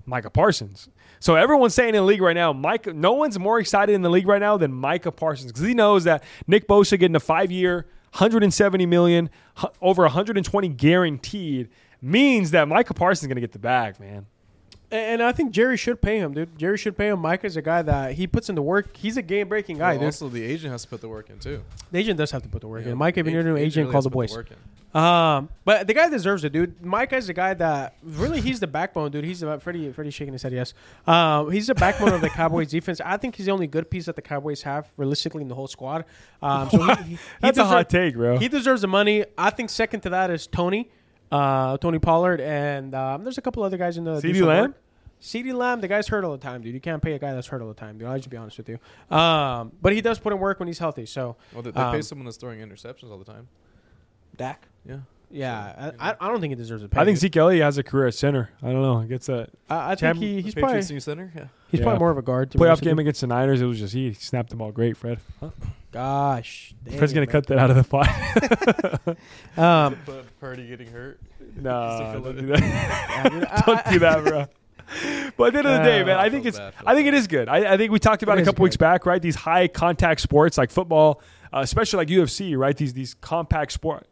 [0.05, 0.87] Micah Parsons.
[1.19, 2.93] So everyone's saying in the league right now, Micah.
[2.93, 6.05] No one's more excited in the league right now than Micah Parsons because he knows
[6.05, 11.69] that Nick Bosa getting a five year, 170 million, hu- over 120 guaranteed
[12.01, 14.25] means that Micah Parsons is going to get the bag, man.
[14.91, 16.57] And, and I think Jerry should pay him, dude.
[16.57, 17.19] Jerry should pay him.
[17.19, 18.97] Mike is a guy that he puts in the work.
[18.97, 21.39] He's a game breaking guy, well, also the agent has to put the work in
[21.39, 21.63] too.
[21.91, 22.89] The agent does have to put the work You in.
[22.91, 24.33] know, Mike, if you're new agent agent, really call the boys.
[24.35, 24.57] work in.
[24.93, 26.83] Um, but the guy deserves it, dude.
[26.83, 29.23] Mike is the guy that really he's the backbone, dude.
[29.23, 29.91] He's about Freddie.
[29.91, 30.73] Freddie shaking his head, yes.
[31.07, 32.99] Um, he's the backbone of the Cowboys defense.
[33.03, 35.67] I think he's the only good piece that the Cowboys have realistically in the whole
[35.67, 36.03] squad.
[36.41, 38.37] Um, so he, he, he That's a hot take, bro.
[38.37, 39.23] He deserves the money.
[39.37, 40.89] I think second to that is Tony,
[41.31, 44.61] uh, Tony Pollard, and um, there's a couple other guys in the CeeDee Lamb?
[44.71, 44.81] work.
[45.21, 46.73] CeeDee Lamb, the guy's hurt all the time, dude.
[46.73, 48.07] You can't pay a guy that's hurt all the time, dude.
[48.07, 48.79] I'll just be honest with you.
[49.15, 51.05] Um, but he does put in work when he's healthy.
[51.05, 53.47] So Well, they, they Um, pay someone that's throwing interceptions all the time.
[54.41, 54.97] Dak, Yeah.
[55.29, 56.99] yeah, I, I, I don't think he deserves a pay.
[56.99, 57.17] I think.
[57.17, 58.49] Zeke Elliott has a career at center.
[58.63, 58.99] I don't know.
[58.99, 61.31] He gets a I, I think Champ- he, he's Patriots probably new center.
[61.35, 61.45] Yeah.
[61.69, 61.85] he's Yeah.
[61.85, 62.51] probably more of a guard.
[62.51, 63.01] to be playoff honest with game you.
[63.01, 63.61] against the Niners.
[63.61, 65.19] It was just he snapped them all great, Fred.
[65.91, 69.17] Gosh, Fred's dang, gonna cut that out of the pot.
[69.57, 71.19] Um, But Purdy getting hurt.
[71.57, 72.59] no, Still don't do that.
[72.61, 74.45] yeah, dude, I- don't do that, bro.
[75.37, 76.83] But at the end of the day, Uh, man, I Feel think it's bad, feel
[76.89, 77.17] I think it bad.
[77.17, 77.47] is good.
[77.49, 78.79] I, I think we talked about It it a is couple weeks good.
[78.85, 79.21] back, right?
[79.21, 81.21] These high contact sports like football,
[81.53, 82.75] uh, especially like UFC, right?
[82.75, 84.05] These these compact sport,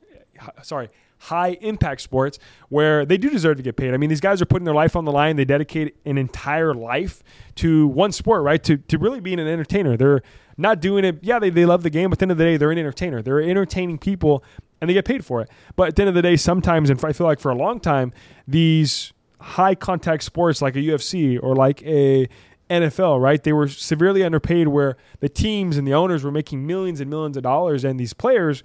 [0.61, 3.93] sorry, high impact sports where they do deserve to get paid.
[3.93, 5.35] I mean, these guys are putting their life on the line.
[5.35, 7.21] They dedicate an entire life
[7.55, 8.63] to one sport, right?
[8.63, 9.97] To to really being an entertainer.
[9.97, 10.21] They're
[10.57, 11.19] not doing it.
[11.21, 12.77] Yeah, they, they love the game, but at the end of the day, they're an
[12.77, 13.21] entertainer.
[13.21, 14.43] They're entertaining people,
[14.81, 15.49] and they get paid for it.
[15.75, 17.79] But at the end of the day, sometimes, and I feel like for a long
[17.79, 18.13] time,
[18.47, 22.27] these high contact sports like a UFC or like a
[22.69, 23.41] NFL, right?
[23.41, 27.35] They were severely underpaid where the teams and the owners were making millions and millions
[27.35, 28.63] of dollars and these players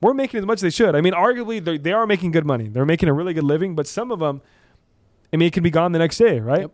[0.00, 0.94] weren't making as much as they should.
[0.94, 2.68] I mean, arguably they they are making good money.
[2.68, 4.42] They're making a really good living, but some of them
[5.32, 6.62] I mean, it can be gone the next day, right?
[6.62, 6.70] Yep.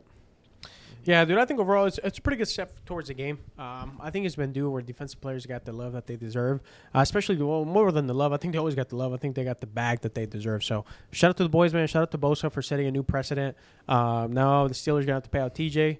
[1.05, 1.39] Yeah, dude.
[1.39, 3.41] I think overall it's, it's a pretty good step towards the game.
[3.59, 6.61] Um, I think it's been due where defensive players got the love that they deserve,
[6.95, 8.33] uh, especially well, more than the love.
[8.33, 9.13] I think they always got the love.
[9.13, 10.63] I think they got the bag that they deserve.
[10.63, 11.89] So shout out to the boys, man.
[11.89, 13.57] Shout out to Bosa for setting a new precedent.
[13.89, 15.99] Um, now the Steelers gonna have to pay out TJ.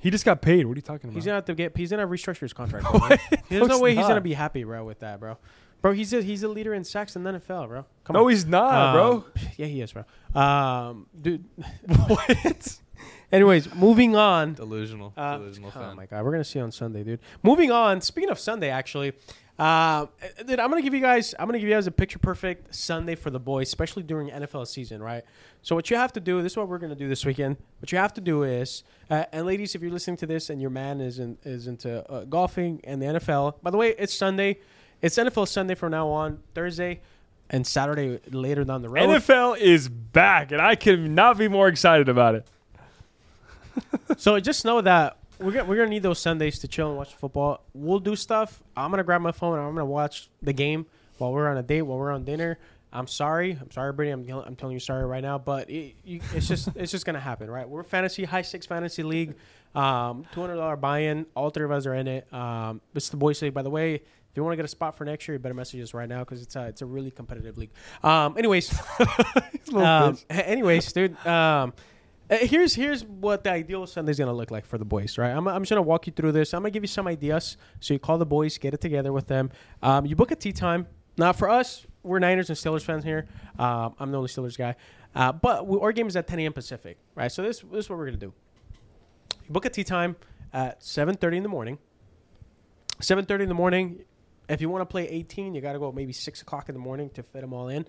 [0.00, 0.64] He just got paid.
[0.64, 1.16] What are you talking about?
[1.16, 1.76] He's gonna have to get.
[1.76, 2.86] He's gonna restructure his contract.
[3.50, 5.36] There's No, way he's gonna be happy, bro, with that, bro.
[5.82, 7.84] Bro, he's a, he's a leader in sacks in the NFL, bro.
[8.04, 8.30] Come no, on.
[8.30, 9.12] he's not, bro.
[9.12, 9.24] Um,
[9.56, 10.04] Yeah, he is, bro.
[10.40, 11.44] Um, dude,
[12.06, 12.78] what?
[13.32, 14.54] Anyways, moving on.
[14.54, 15.12] Delusional.
[15.16, 15.96] Uh, Delusional oh fan.
[15.96, 17.20] my god, we're gonna see on Sunday, dude.
[17.42, 18.00] Moving on.
[18.00, 19.12] Speaking of Sunday, actually,
[19.56, 20.06] uh,
[20.46, 21.34] dude, I'm gonna give you guys.
[21.38, 24.66] I'm gonna give you guys a picture perfect Sunday for the boys, especially during NFL
[24.66, 25.22] season, right?
[25.62, 26.42] So what you have to do.
[26.42, 27.56] This is what we're gonna do this weekend.
[27.78, 30.60] What you have to do is, uh, and ladies, if you're listening to this and
[30.60, 33.62] your man is in, is into uh, golfing and the NFL.
[33.62, 34.58] By the way, it's Sunday.
[35.02, 36.40] It's NFL Sunday from now on.
[36.54, 37.00] Thursday.
[37.48, 39.08] And Saturday later down the road.
[39.08, 42.46] NFL is back, and I could not be more excited about it.
[44.18, 47.14] so just know that we're gonna, we're gonna need those Sundays to chill and watch
[47.14, 47.64] football.
[47.74, 48.62] We'll do stuff.
[48.76, 50.86] I'm gonna grab my phone and I'm gonna watch the game
[51.18, 52.58] while we're on a date, while we're on dinner.
[52.92, 53.56] I'm sorry.
[53.60, 54.30] I'm sorry, Brittany.
[54.30, 57.20] I'm, I'm telling you sorry right now, but it, you, it's just it's just gonna
[57.20, 57.68] happen, right?
[57.68, 59.34] We're fantasy high six fantasy league,
[59.74, 61.26] um, two hundred dollar buy in.
[61.34, 62.32] All three of us are in it.
[62.32, 64.02] Um, it's the boys league, by the way.
[64.30, 66.08] If you want to get a spot for next year, you better message us right
[66.08, 67.72] now because it's a it's a really competitive league.
[68.04, 68.72] Um, anyways,
[69.74, 71.16] um, anyways, dude.
[71.26, 71.72] Um,
[72.30, 75.30] uh, here's here's what the ideal Sunday's gonna look like for the boys, right?
[75.30, 76.54] I'm, I'm just gonna walk you through this.
[76.54, 77.56] I'm gonna give you some ideas.
[77.80, 79.50] So you call the boys, get it together with them.
[79.82, 80.86] Um, you book a tee time.
[81.18, 83.26] Now for us, we're Niners and Steelers fans here.
[83.58, 84.76] Um, I'm the only Steelers guy,
[85.16, 86.52] uh, but we, our game is at 10 a.m.
[86.52, 87.32] Pacific, right?
[87.32, 88.32] So this this is what we're gonna do.
[89.44, 90.14] You book a tee time
[90.52, 91.78] at 7:30 in the morning.
[93.00, 94.04] 7:30 in the morning.
[94.50, 96.80] If you want to play 18, you got to go maybe six o'clock in the
[96.80, 97.86] morning to fit them all in.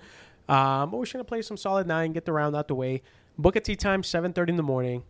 [0.50, 3.04] Um, but we're just gonna play some solid nine, get the round out the way.
[3.38, 5.04] Book a tee time, 7:30 in the morning.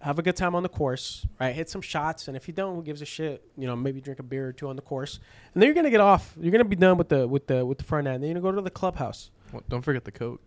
[0.00, 1.54] Have a good time on the course, right?
[1.54, 3.42] Hit some shots, and if you don't, who gives a shit?
[3.56, 5.20] You know, maybe drink a beer or two on the course,
[5.54, 6.34] and then you're gonna get off.
[6.40, 8.22] You're gonna be done with the with the with the front end.
[8.22, 9.30] Then you're gonna go to the clubhouse.
[9.52, 10.40] Well, don't forget the Coke.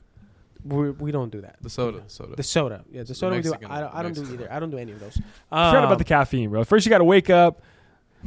[0.65, 1.57] We, we don't do that.
[1.61, 2.03] The soda.
[2.07, 2.35] Soda.
[2.35, 3.53] The soda, yeah, the soda we do.
[3.69, 4.51] I don't, I don't do either.
[4.51, 5.13] I don't do any of those.
[5.13, 6.63] Forget about Um, the caffeine, bro.
[6.65, 7.61] First, you got to wake up.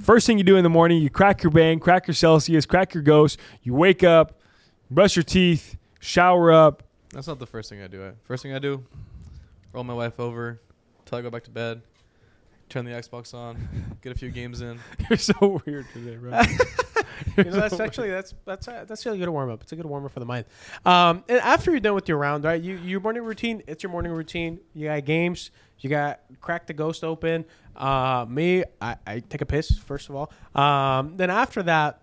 [0.03, 2.94] First thing you do in the morning, you crack your bang, crack your Celsius, crack
[2.94, 3.38] your Ghost.
[3.62, 4.40] You wake up,
[4.90, 6.82] brush your teeth, shower up.
[7.12, 8.05] That's not the first thing I do.
[8.07, 8.84] I- First thing I do,
[9.72, 10.61] roll my wife over
[11.05, 11.82] till I go back to bed.
[12.68, 14.78] Turn the Xbox on, get a few games in.
[15.11, 16.30] You're so weird today, bro.
[17.36, 19.62] you know, that's actually that's that's a, that's a good warm up.
[19.62, 20.44] It's a good warm up for the mind.
[20.86, 22.62] Um, and after you're done with your round, right?
[22.62, 23.64] You your morning routine.
[23.66, 24.61] It's your morning routine.
[24.72, 25.51] You got games.
[25.81, 27.45] You got crack the ghost open.
[27.76, 30.31] Uh, me, I, I take a piss first of all.
[30.55, 32.03] Um, then after that,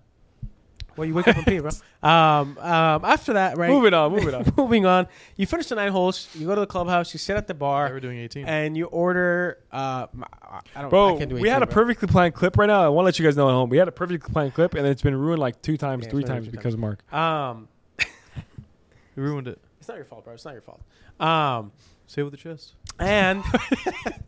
[0.96, 1.70] well, you wake up and pee, bro.
[2.04, 3.70] Um, um, after that, right?
[3.72, 4.54] Moving on, moving on.
[4.56, 5.08] moving on.
[5.36, 6.30] You finish the nine holes.
[6.36, 7.12] You go to the clubhouse.
[7.12, 7.90] You sit at the bar.
[7.90, 8.46] we're doing 18.
[8.46, 9.58] And you order.
[9.72, 10.86] Uh, I don't.
[10.86, 11.74] I Bro, can't do we had a bro.
[11.74, 12.84] perfectly planned clip right now.
[12.84, 13.70] I want to let you guys know at home.
[13.70, 16.24] We had a perfectly planned clip, and it's been ruined like two times, Yeah, three
[16.24, 17.02] times because of Mark.
[17.12, 17.68] Um,
[19.16, 19.60] ruined it.
[19.80, 20.34] it's not your fault, bro.
[20.34, 20.82] It's not your fault.
[21.20, 21.72] Um,
[22.06, 22.76] Say with the chest.
[23.00, 23.43] And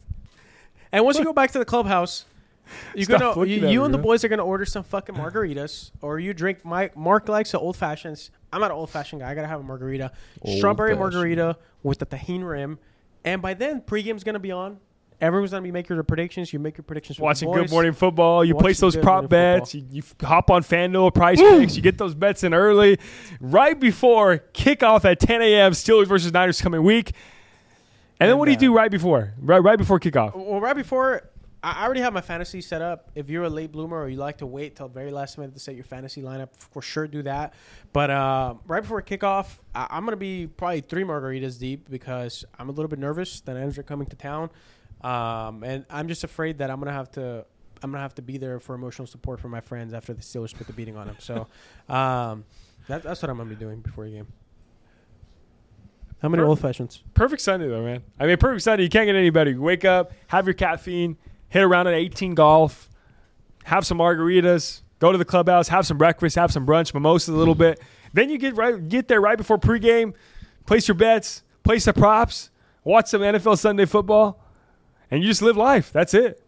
[0.91, 2.26] and once you go back to the clubhouse,
[2.93, 4.03] you're Stop gonna looking you, at you me, and the bro.
[4.05, 6.63] boys are gonna order some fucking margaritas, or you drink.
[6.65, 8.32] My Mark likes the old fashions.
[8.53, 9.30] I'm not an old fashioned guy.
[9.32, 10.11] I gotta have a margarita,
[10.57, 10.99] strawberry Old-fashioned.
[11.13, 12.80] margarita with the Tajín rim,
[13.24, 14.78] and by then pregame's gonna be on.
[15.22, 16.53] Everyone's gonna be making their predictions.
[16.53, 17.17] You make your predictions.
[17.17, 17.61] with the Watching boys.
[17.63, 19.76] Good Morning Football, you Watching place those Good prop Morning bets.
[19.76, 21.76] You, you f- hop on FanDuel, PrizePicks.
[21.76, 22.97] You get those bets in early,
[23.41, 25.74] right before kickoff at 10 a.m.
[25.74, 27.11] Steelers versus Niners coming week.
[28.20, 29.34] And then what do you uh, do right before?
[29.39, 30.36] Right, right before kickoff.
[30.36, 31.30] Well, right before,
[31.63, 33.11] I already have my fantasy set up.
[33.15, 35.59] If you're a late bloomer or you like to wait till very last minute to
[35.59, 37.53] set your fantasy lineup, for sure do that.
[37.93, 42.70] But uh, right before kickoff, I- I'm gonna be probably three margaritas deep because I'm
[42.70, 43.41] a little bit nervous.
[43.41, 44.49] that Niners are coming to town,
[45.01, 47.45] um, and I'm just afraid that I'm gonna have to.
[47.82, 50.53] I'm gonna have to be there for emotional support for my friends after the Steelers
[50.53, 51.15] put the beating on them.
[51.20, 51.47] So,
[51.93, 52.43] um,
[52.89, 54.34] that, that's what I'm gonna be doing before your game.
[56.22, 56.49] How many Perfect.
[56.49, 57.03] old fashions?
[57.13, 58.03] Perfect Sunday though, man.
[58.20, 58.84] I mean, perfect Sunday.
[58.84, 59.51] You can't get any better.
[59.51, 61.17] You wake up, have your caffeine,
[61.47, 62.89] hit around at 18 golf,
[63.63, 67.38] have some margaritas, go to the clubhouse, have some breakfast, have some brunch, mimosas a
[67.38, 67.80] little bit.
[68.13, 70.13] Then you get right, get there right before pregame,
[70.65, 72.49] place your bets, place the props,
[72.84, 74.43] watch some NFL Sunday football,
[75.09, 75.91] and you just live life.
[75.93, 76.43] That's it.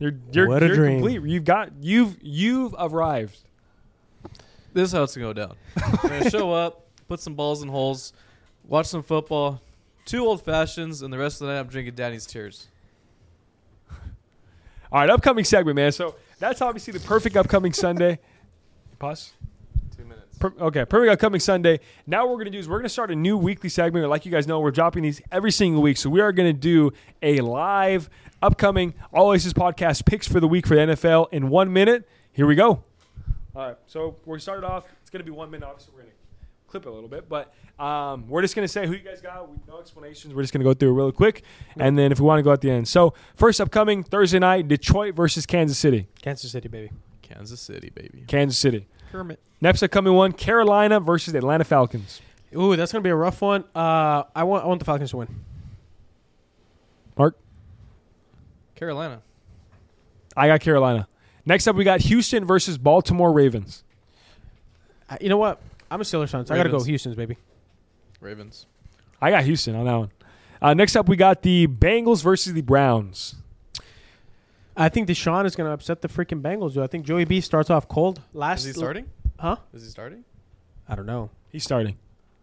[0.00, 1.00] You're you're, What a you're dream.
[1.00, 1.22] complete.
[1.30, 3.38] You've got you've you've arrived.
[4.72, 5.56] This is how it's gonna go down.
[6.02, 8.12] We're gonna show up, put some balls in holes,
[8.70, 9.60] watch some football,
[10.06, 12.68] two old fashions, and the rest of the night I'm drinking Danny's tears.
[14.90, 15.92] All right, upcoming segment, man.
[15.92, 18.18] So that's obviously the perfect upcoming Sunday.
[18.98, 19.32] Pause.
[19.96, 20.38] Two minutes.
[20.38, 21.80] Per- okay, perfect upcoming Sunday.
[22.06, 24.08] Now what we're gonna do is we're gonna start a new weekly segment.
[24.08, 25.96] Like you guys know, we're dropping these every single week.
[25.96, 26.92] So we are gonna do
[27.22, 28.08] a live
[28.42, 32.08] upcoming All Aces podcast picks for the week for the NFL in one minute.
[32.32, 32.82] Here we go.
[33.54, 34.86] All right, so we started off.
[35.02, 35.66] It's gonna be one minute.
[35.66, 36.14] Obviously, we're gonna
[36.70, 39.50] clip it a little bit, but um, we're just gonna say who you guys got.
[39.50, 40.32] We, no explanations.
[40.34, 41.42] We're just gonna go through it really quick,
[41.76, 42.86] and then if we want to go at the end.
[42.88, 46.06] So first upcoming Thursday night, Detroit versus Kansas City.
[46.22, 46.90] Kansas City, baby.
[47.22, 48.24] Kansas City, baby.
[48.26, 48.86] Kansas City.
[49.12, 49.40] Kermit.
[49.60, 52.20] Next upcoming one, Carolina versus Atlanta Falcons.
[52.56, 53.64] Ooh, that's gonna be a rough one.
[53.74, 55.28] Uh, I want I want the Falcons to win.
[57.18, 57.36] Mark,
[58.74, 59.20] Carolina.
[60.36, 61.06] I got Carolina.
[61.44, 63.82] Next up, we got Houston versus Baltimore Ravens.
[65.08, 65.60] Uh, You know what?
[65.90, 66.86] I'm a Steelers fan, so I gotta go Ravens.
[66.86, 67.36] Houston's baby.
[68.20, 68.66] Ravens.
[69.20, 70.10] I got Houston on that one.
[70.62, 73.34] Uh, next up, we got the Bengals versus the Browns.
[74.76, 76.74] I think Deshaun is gonna upset the freaking Bengals.
[76.74, 76.82] Dude.
[76.82, 78.22] I think Joey B starts off cold.
[78.32, 79.06] Last Is he starting?
[79.38, 79.56] Huh?
[79.72, 80.24] Is he starting?
[80.88, 81.30] I don't know.
[81.50, 81.96] He's starting.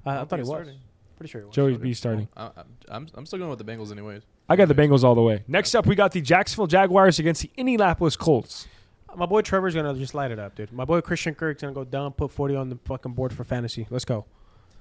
[0.06, 0.50] I, I don't thought he was.
[0.50, 0.80] he's starting.
[1.18, 1.56] Pretty sure he was.
[1.56, 2.28] Joey B starting.
[2.36, 4.24] I, I'm, I'm, I'm still going with the Bengals anyways.
[4.50, 5.44] I got the Bengals all the way.
[5.48, 8.68] Next up, we got the Jacksonville Jaguars against the Indianapolis Colts.
[9.16, 10.72] My boy Trevor's gonna just light it up, dude.
[10.72, 13.88] My boy Christian Kirk's gonna go down, put 40 on the fucking board for fantasy.
[13.90, 14.26] Let's go.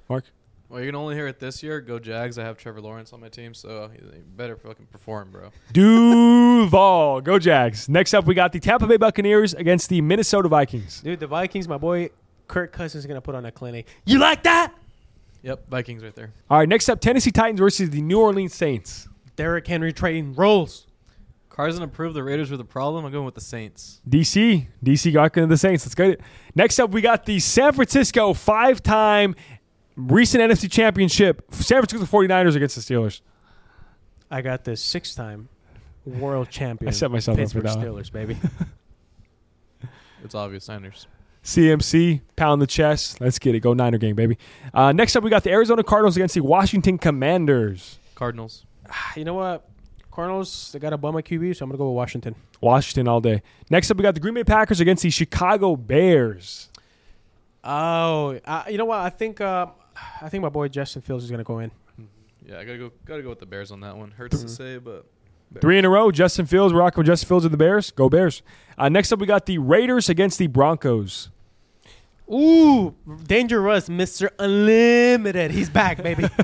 [0.09, 0.25] Mark,
[0.69, 1.81] Well, you can only hear it this year.
[1.81, 2.39] Go Jags.
[2.39, 5.51] I have Trevor Lawrence on my team, so he he better fucking perform, bro.
[5.73, 7.89] Duval, go Jags.
[7.89, 11.01] Next up, we got the Tampa Bay Buccaneers against the Minnesota Vikings.
[11.01, 12.11] Dude, the Vikings, my boy
[12.49, 13.87] Kirk Cousins is gonna put on a clinic.
[14.05, 14.73] You like that?
[15.43, 16.33] Yep, Vikings right there.
[16.51, 19.09] All right, next up, Tennessee Titans versus the New Orleans Saints.
[19.37, 20.87] Derrick Henry trading rolls.
[21.57, 23.07] Carson approved the Raiders were the problem.
[23.07, 24.03] I'm going with the Saints.
[24.07, 25.87] DC, DC got into the Saints.
[25.87, 26.15] Let's go.
[26.55, 29.35] Next up, we got the San Francisco five-time
[29.97, 33.23] recent NFC Championship San Francisco 49ers against the Steelers.
[34.31, 35.49] I got the six-time
[36.05, 36.89] world champion.
[36.91, 37.79] I set myself up for Pittsburgh that.
[37.79, 38.37] Steelers, baby.
[40.25, 41.07] It's obvious Niners.
[41.45, 43.21] CMC, pound the chest.
[43.21, 43.61] Let's get it.
[43.61, 44.39] Go Niner gang, baby.
[44.75, 48.01] Uh, next up, we got the Arizona Cardinals against the Washington Commanders.
[48.17, 48.67] Cardinals.
[49.17, 49.69] you know what?
[50.17, 52.35] Cardinals, they got a bum at QB, so I'm gonna go with Washington.
[52.63, 53.43] Washington all day.
[53.71, 56.71] Next up, we got the Green Bay Packers against the Chicago Bears.
[57.63, 59.01] Oh, uh, you know what?
[59.01, 59.67] I think uh,
[60.23, 61.71] I think my boy Justin Fields is gonna go in.
[62.47, 62.93] Yeah, I gotta go.
[63.05, 64.11] Gotta go with the Bears on that one.
[64.13, 64.51] Hurts to Mhm.
[64.57, 65.05] say, but
[65.51, 65.61] Bears.
[65.61, 66.11] Three in a row.
[66.11, 66.73] Justin Fields.
[66.73, 67.91] We're rocking with Justin Fields and the Bears.
[67.91, 68.43] Go Bears.
[68.79, 71.29] Uh, next up, we got the Raiders against the Broncos.
[72.33, 72.95] Ooh,
[73.25, 75.51] dangerous, Mister Unlimited.
[75.51, 76.27] He's back, baby.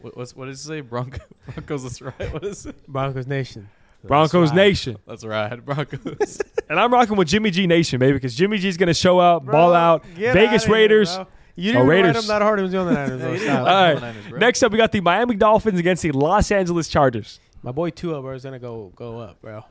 [0.00, 0.80] What, what's what did you say?
[0.80, 1.18] Bronco,
[1.54, 1.82] Broncos.
[1.82, 2.32] That's right.
[2.32, 2.86] What is it?
[2.86, 3.68] Broncos Nation.
[4.02, 4.66] Broncos That's right.
[4.66, 4.96] Nation.
[5.06, 5.64] That's right.
[5.64, 6.38] Broncos.
[6.70, 9.44] And I'm rocking with Jimmy G Nation, baby, because Jimmy G's going to show up,
[9.44, 10.04] ball out.
[10.16, 11.16] Get Vegas outta here, Raiders.
[11.16, 11.26] bro.
[11.56, 12.22] You Oh, didn't write Raiders.
[12.22, 12.60] him that hard.
[12.60, 13.20] It was the other Niners.
[13.20, 13.32] Yeah, bro.
[13.32, 13.48] you Stop.
[13.48, 13.94] didn't All like right.
[13.94, 14.38] the Niners, bro.
[14.38, 17.40] Next up, we got the Miami Dolphins against the Los Angeles Chargers.
[17.64, 19.64] My boy Tua, bro, is gonna go go up, bro.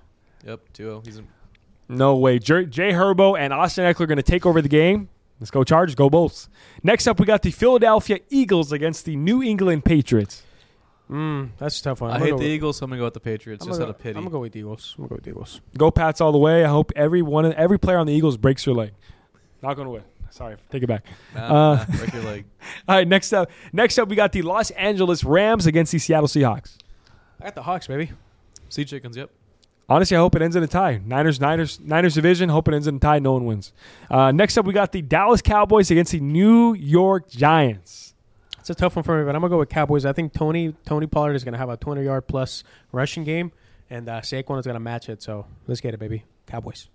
[0.46, 0.60] Yep.
[0.74, 1.06] 2-0.
[1.06, 1.28] He's in.
[1.88, 2.38] No way.
[2.38, 5.08] Jay, Jay Herbo and Austin Ekeler are going to take over the game.
[5.40, 5.96] Let's go Chargers.
[5.96, 6.50] Go Bulls.
[6.84, 10.44] Next up, we got the Philadelphia Eagles against the New England Patriots.
[11.10, 12.12] Mm, that's a tough one.
[12.12, 13.64] I I'm hate gonna the go, Eagles, so I'm gonna go with the Patriots.
[13.64, 14.16] I'm just gonna, out of pity.
[14.18, 14.94] I'm gonna go with the Eagles.
[14.98, 15.62] I'm gonna go with the Eagles.
[15.78, 16.64] Go Pats all the way.
[16.64, 18.92] I hope every one, every player on the Eagles breaks their leg.
[19.64, 20.04] Not going to win.
[20.30, 21.04] Sorry, take it back.
[21.34, 21.42] Nah,
[21.74, 22.46] Uh, nah, break your leg.
[22.88, 26.28] All right, next up, next up, we got the Los Angeles Rams against the Seattle
[26.28, 26.78] Seahawks.
[27.42, 28.12] I got the Hawks, baby.
[28.70, 29.18] Sea chickens.
[29.18, 29.32] Yep.
[29.90, 31.02] Honestly, I hope it ends in a tie.
[31.04, 32.50] Niners, Niners, Niners division.
[32.50, 33.18] Hope it ends in a tie.
[33.18, 33.74] No one wins.
[34.10, 38.14] Uh, next up, we got the Dallas Cowboys against the New York Giants.
[38.60, 40.06] It's a tough one for me, but I'm gonna go with Cowboys.
[40.06, 43.52] I think Tony Tony Pollard is gonna have a 20 yard plus rushing game,
[43.90, 45.24] and uh, Saquon is gonna match it.
[45.24, 46.24] So let's get it, baby.
[46.46, 46.88] Cowboys.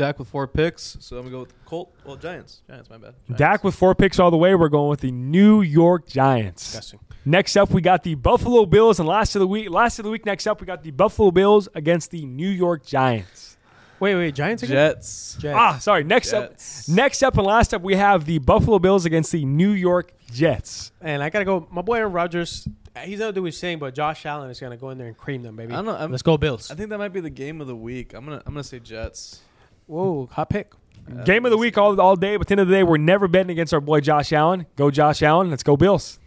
[0.00, 1.94] Dak with four picks, so I'm gonna go with Colt.
[2.06, 2.62] Well, Giants.
[2.66, 2.88] Giants.
[2.88, 3.14] My bad.
[3.26, 3.38] Giants.
[3.38, 4.54] Dak with four picks all the way.
[4.54, 6.64] We're going with the New York Giants.
[6.64, 7.00] Disgusting.
[7.26, 10.10] Next up, we got the Buffalo Bills, and last of the week, last of the
[10.10, 10.24] week.
[10.24, 13.58] Next up, we got the Buffalo Bills against the New York Giants.
[14.00, 14.74] Wait, wait, Giants again?
[14.74, 15.36] Jets.
[15.38, 15.54] Jets.
[15.54, 16.02] Ah, sorry.
[16.02, 16.88] Next Jets.
[16.88, 20.14] up, next up, and last up, we have the Buffalo Bills against the New York
[20.32, 20.92] Jets.
[21.02, 21.68] And I gotta go.
[21.70, 22.66] My boy Aaron Rodgers.
[23.04, 25.16] He's not doing do his thing, but Josh Allen is gonna go in there and
[25.16, 25.74] cream them, baby.
[25.74, 25.94] I don't know.
[25.94, 26.70] I'm, Let's go Bills.
[26.70, 28.14] I think that might be the game of the week.
[28.14, 29.42] I'm gonna I'm gonna say Jets.
[29.90, 30.72] Whoa, hot pick.
[31.10, 32.82] Uh, Game of the week all, all day, but at the end of the day,
[32.84, 34.66] we're never betting against our boy Josh Allen.
[34.76, 35.50] Go Josh Allen.
[35.50, 36.18] Let's go Bills.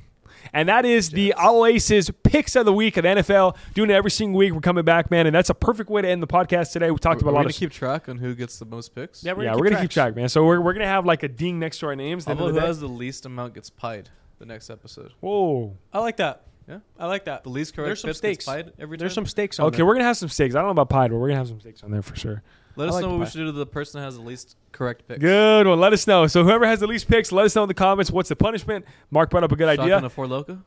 [0.51, 1.39] And that is the Jets.
[1.39, 3.55] All Aces picks of the week of the NFL.
[3.73, 4.51] Doing it every single week.
[4.53, 5.25] We're coming back, man.
[5.25, 6.91] And that's a perfect way to end the podcast today.
[6.91, 8.93] We talked We're, about a we're lot gonna keep track on who gets the most
[8.93, 9.23] picks.
[9.23, 10.27] Yeah, we're gonna keep gonna keep track, man.
[10.27, 12.25] So we're, we're gonna have like a ding next to our names.
[12.25, 12.67] the Although end who of the day.
[12.67, 14.09] has the least amount gets pied
[14.39, 15.13] the next episode.
[15.21, 15.77] Whoa.
[15.93, 16.43] I like that.
[16.67, 16.79] Yeah.
[16.99, 17.43] I like that.
[17.43, 18.45] The least correct There's some picks stakes.
[18.45, 18.99] gets pied every time.
[18.99, 19.85] There's some stakes on Okay, there.
[19.85, 20.55] we're gonna have some steaks.
[20.55, 22.43] I don't know about pie, but we're gonna have some steaks on there for sure.
[22.75, 24.15] Let I us like know the what we should do to the person that has
[24.15, 25.19] the least correct picks.
[25.19, 25.79] Good one.
[25.79, 26.25] Let us know.
[26.27, 28.09] So whoever has the least picks, let us know in the comments.
[28.09, 28.85] What's the punishment?
[29.11, 30.05] Mark brought up a good Shotgun idea.
[30.05, 30.59] a four loco.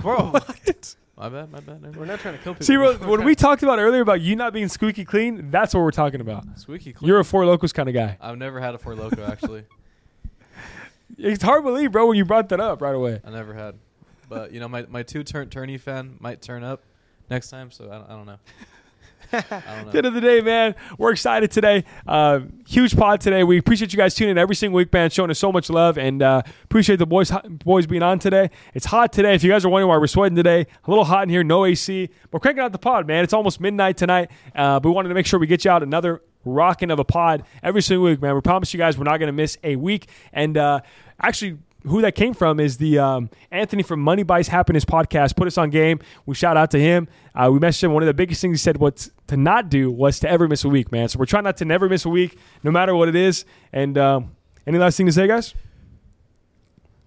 [0.00, 0.32] bro.
[1.16, 1.52] My bad.
[1.52, 1.94] My bad.
[1.96, 2.66] We're not trying to kill people.
[2.66, 5.80] See, what, what we talked about earlier about you not being squeaky clean, that's what
[5.82, 6.44] we're talking about.
[6.58, 7.06] Squeaky clean.
[7.08, 8.16] You're a four locos kind of guy.
[8.20, 9.64] I've never had a four loco actually.
[11.18, 13.20] It's hard to believe, bro, when you brought that up right away.
[13.24, 13.74] I never had.
[14.30, 16.82] But you know, my my two turn tourney fan might turn up
[17.28, 17.70] next time.
[17.70, 18.38] So I, don't- I don't know.
[19.32, 21.84] The end of the day, man, we're excited today.
[22.06, 23.44] Uh, huge pod today.
[23.44, 25.96] We appreciate you guys tuning in every single week, man, showing us so much love,
[25.96, 28.50] and uh, appreciate the boys boys being on today.
[28.74, 29.34] It's hot today.
[29.34, 31.64] If you guys are wondering why we're sweating today, a little hot in here, no
[31.64, 32.10] AC.
[32.30, 33.24] We're cranking out the pod, man.
[33.24, 35.82] It's almost midnight tonight, uh, but we wanted to make sure we get you out
[35.82, 38.34] another rocking of a pod every single week, man.
[38.34, 40.80] We promise you guys we're not going to miss a week, and uh,
[41.20, 45.36] actually who that came from is the um, Anthony from Money Buys Happiness podcast.
[45.36, 46.00] Put us on game.
[46.26, 47.08] We shout out to him.
[47.34, 47.92] Uh, we messaged him.
[47.92, 50.64] One of the biggest things he said what to not do was to ever miss
[50.64, 51.08] a week, man.
[51.08, 53.44] So we're trying not to never miss a week, no matter what it is.
[53.72, 55.54] And um, any last thing to say, guys?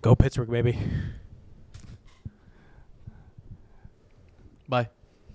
[0.02, 0.78] Go Pittsburgh, baby.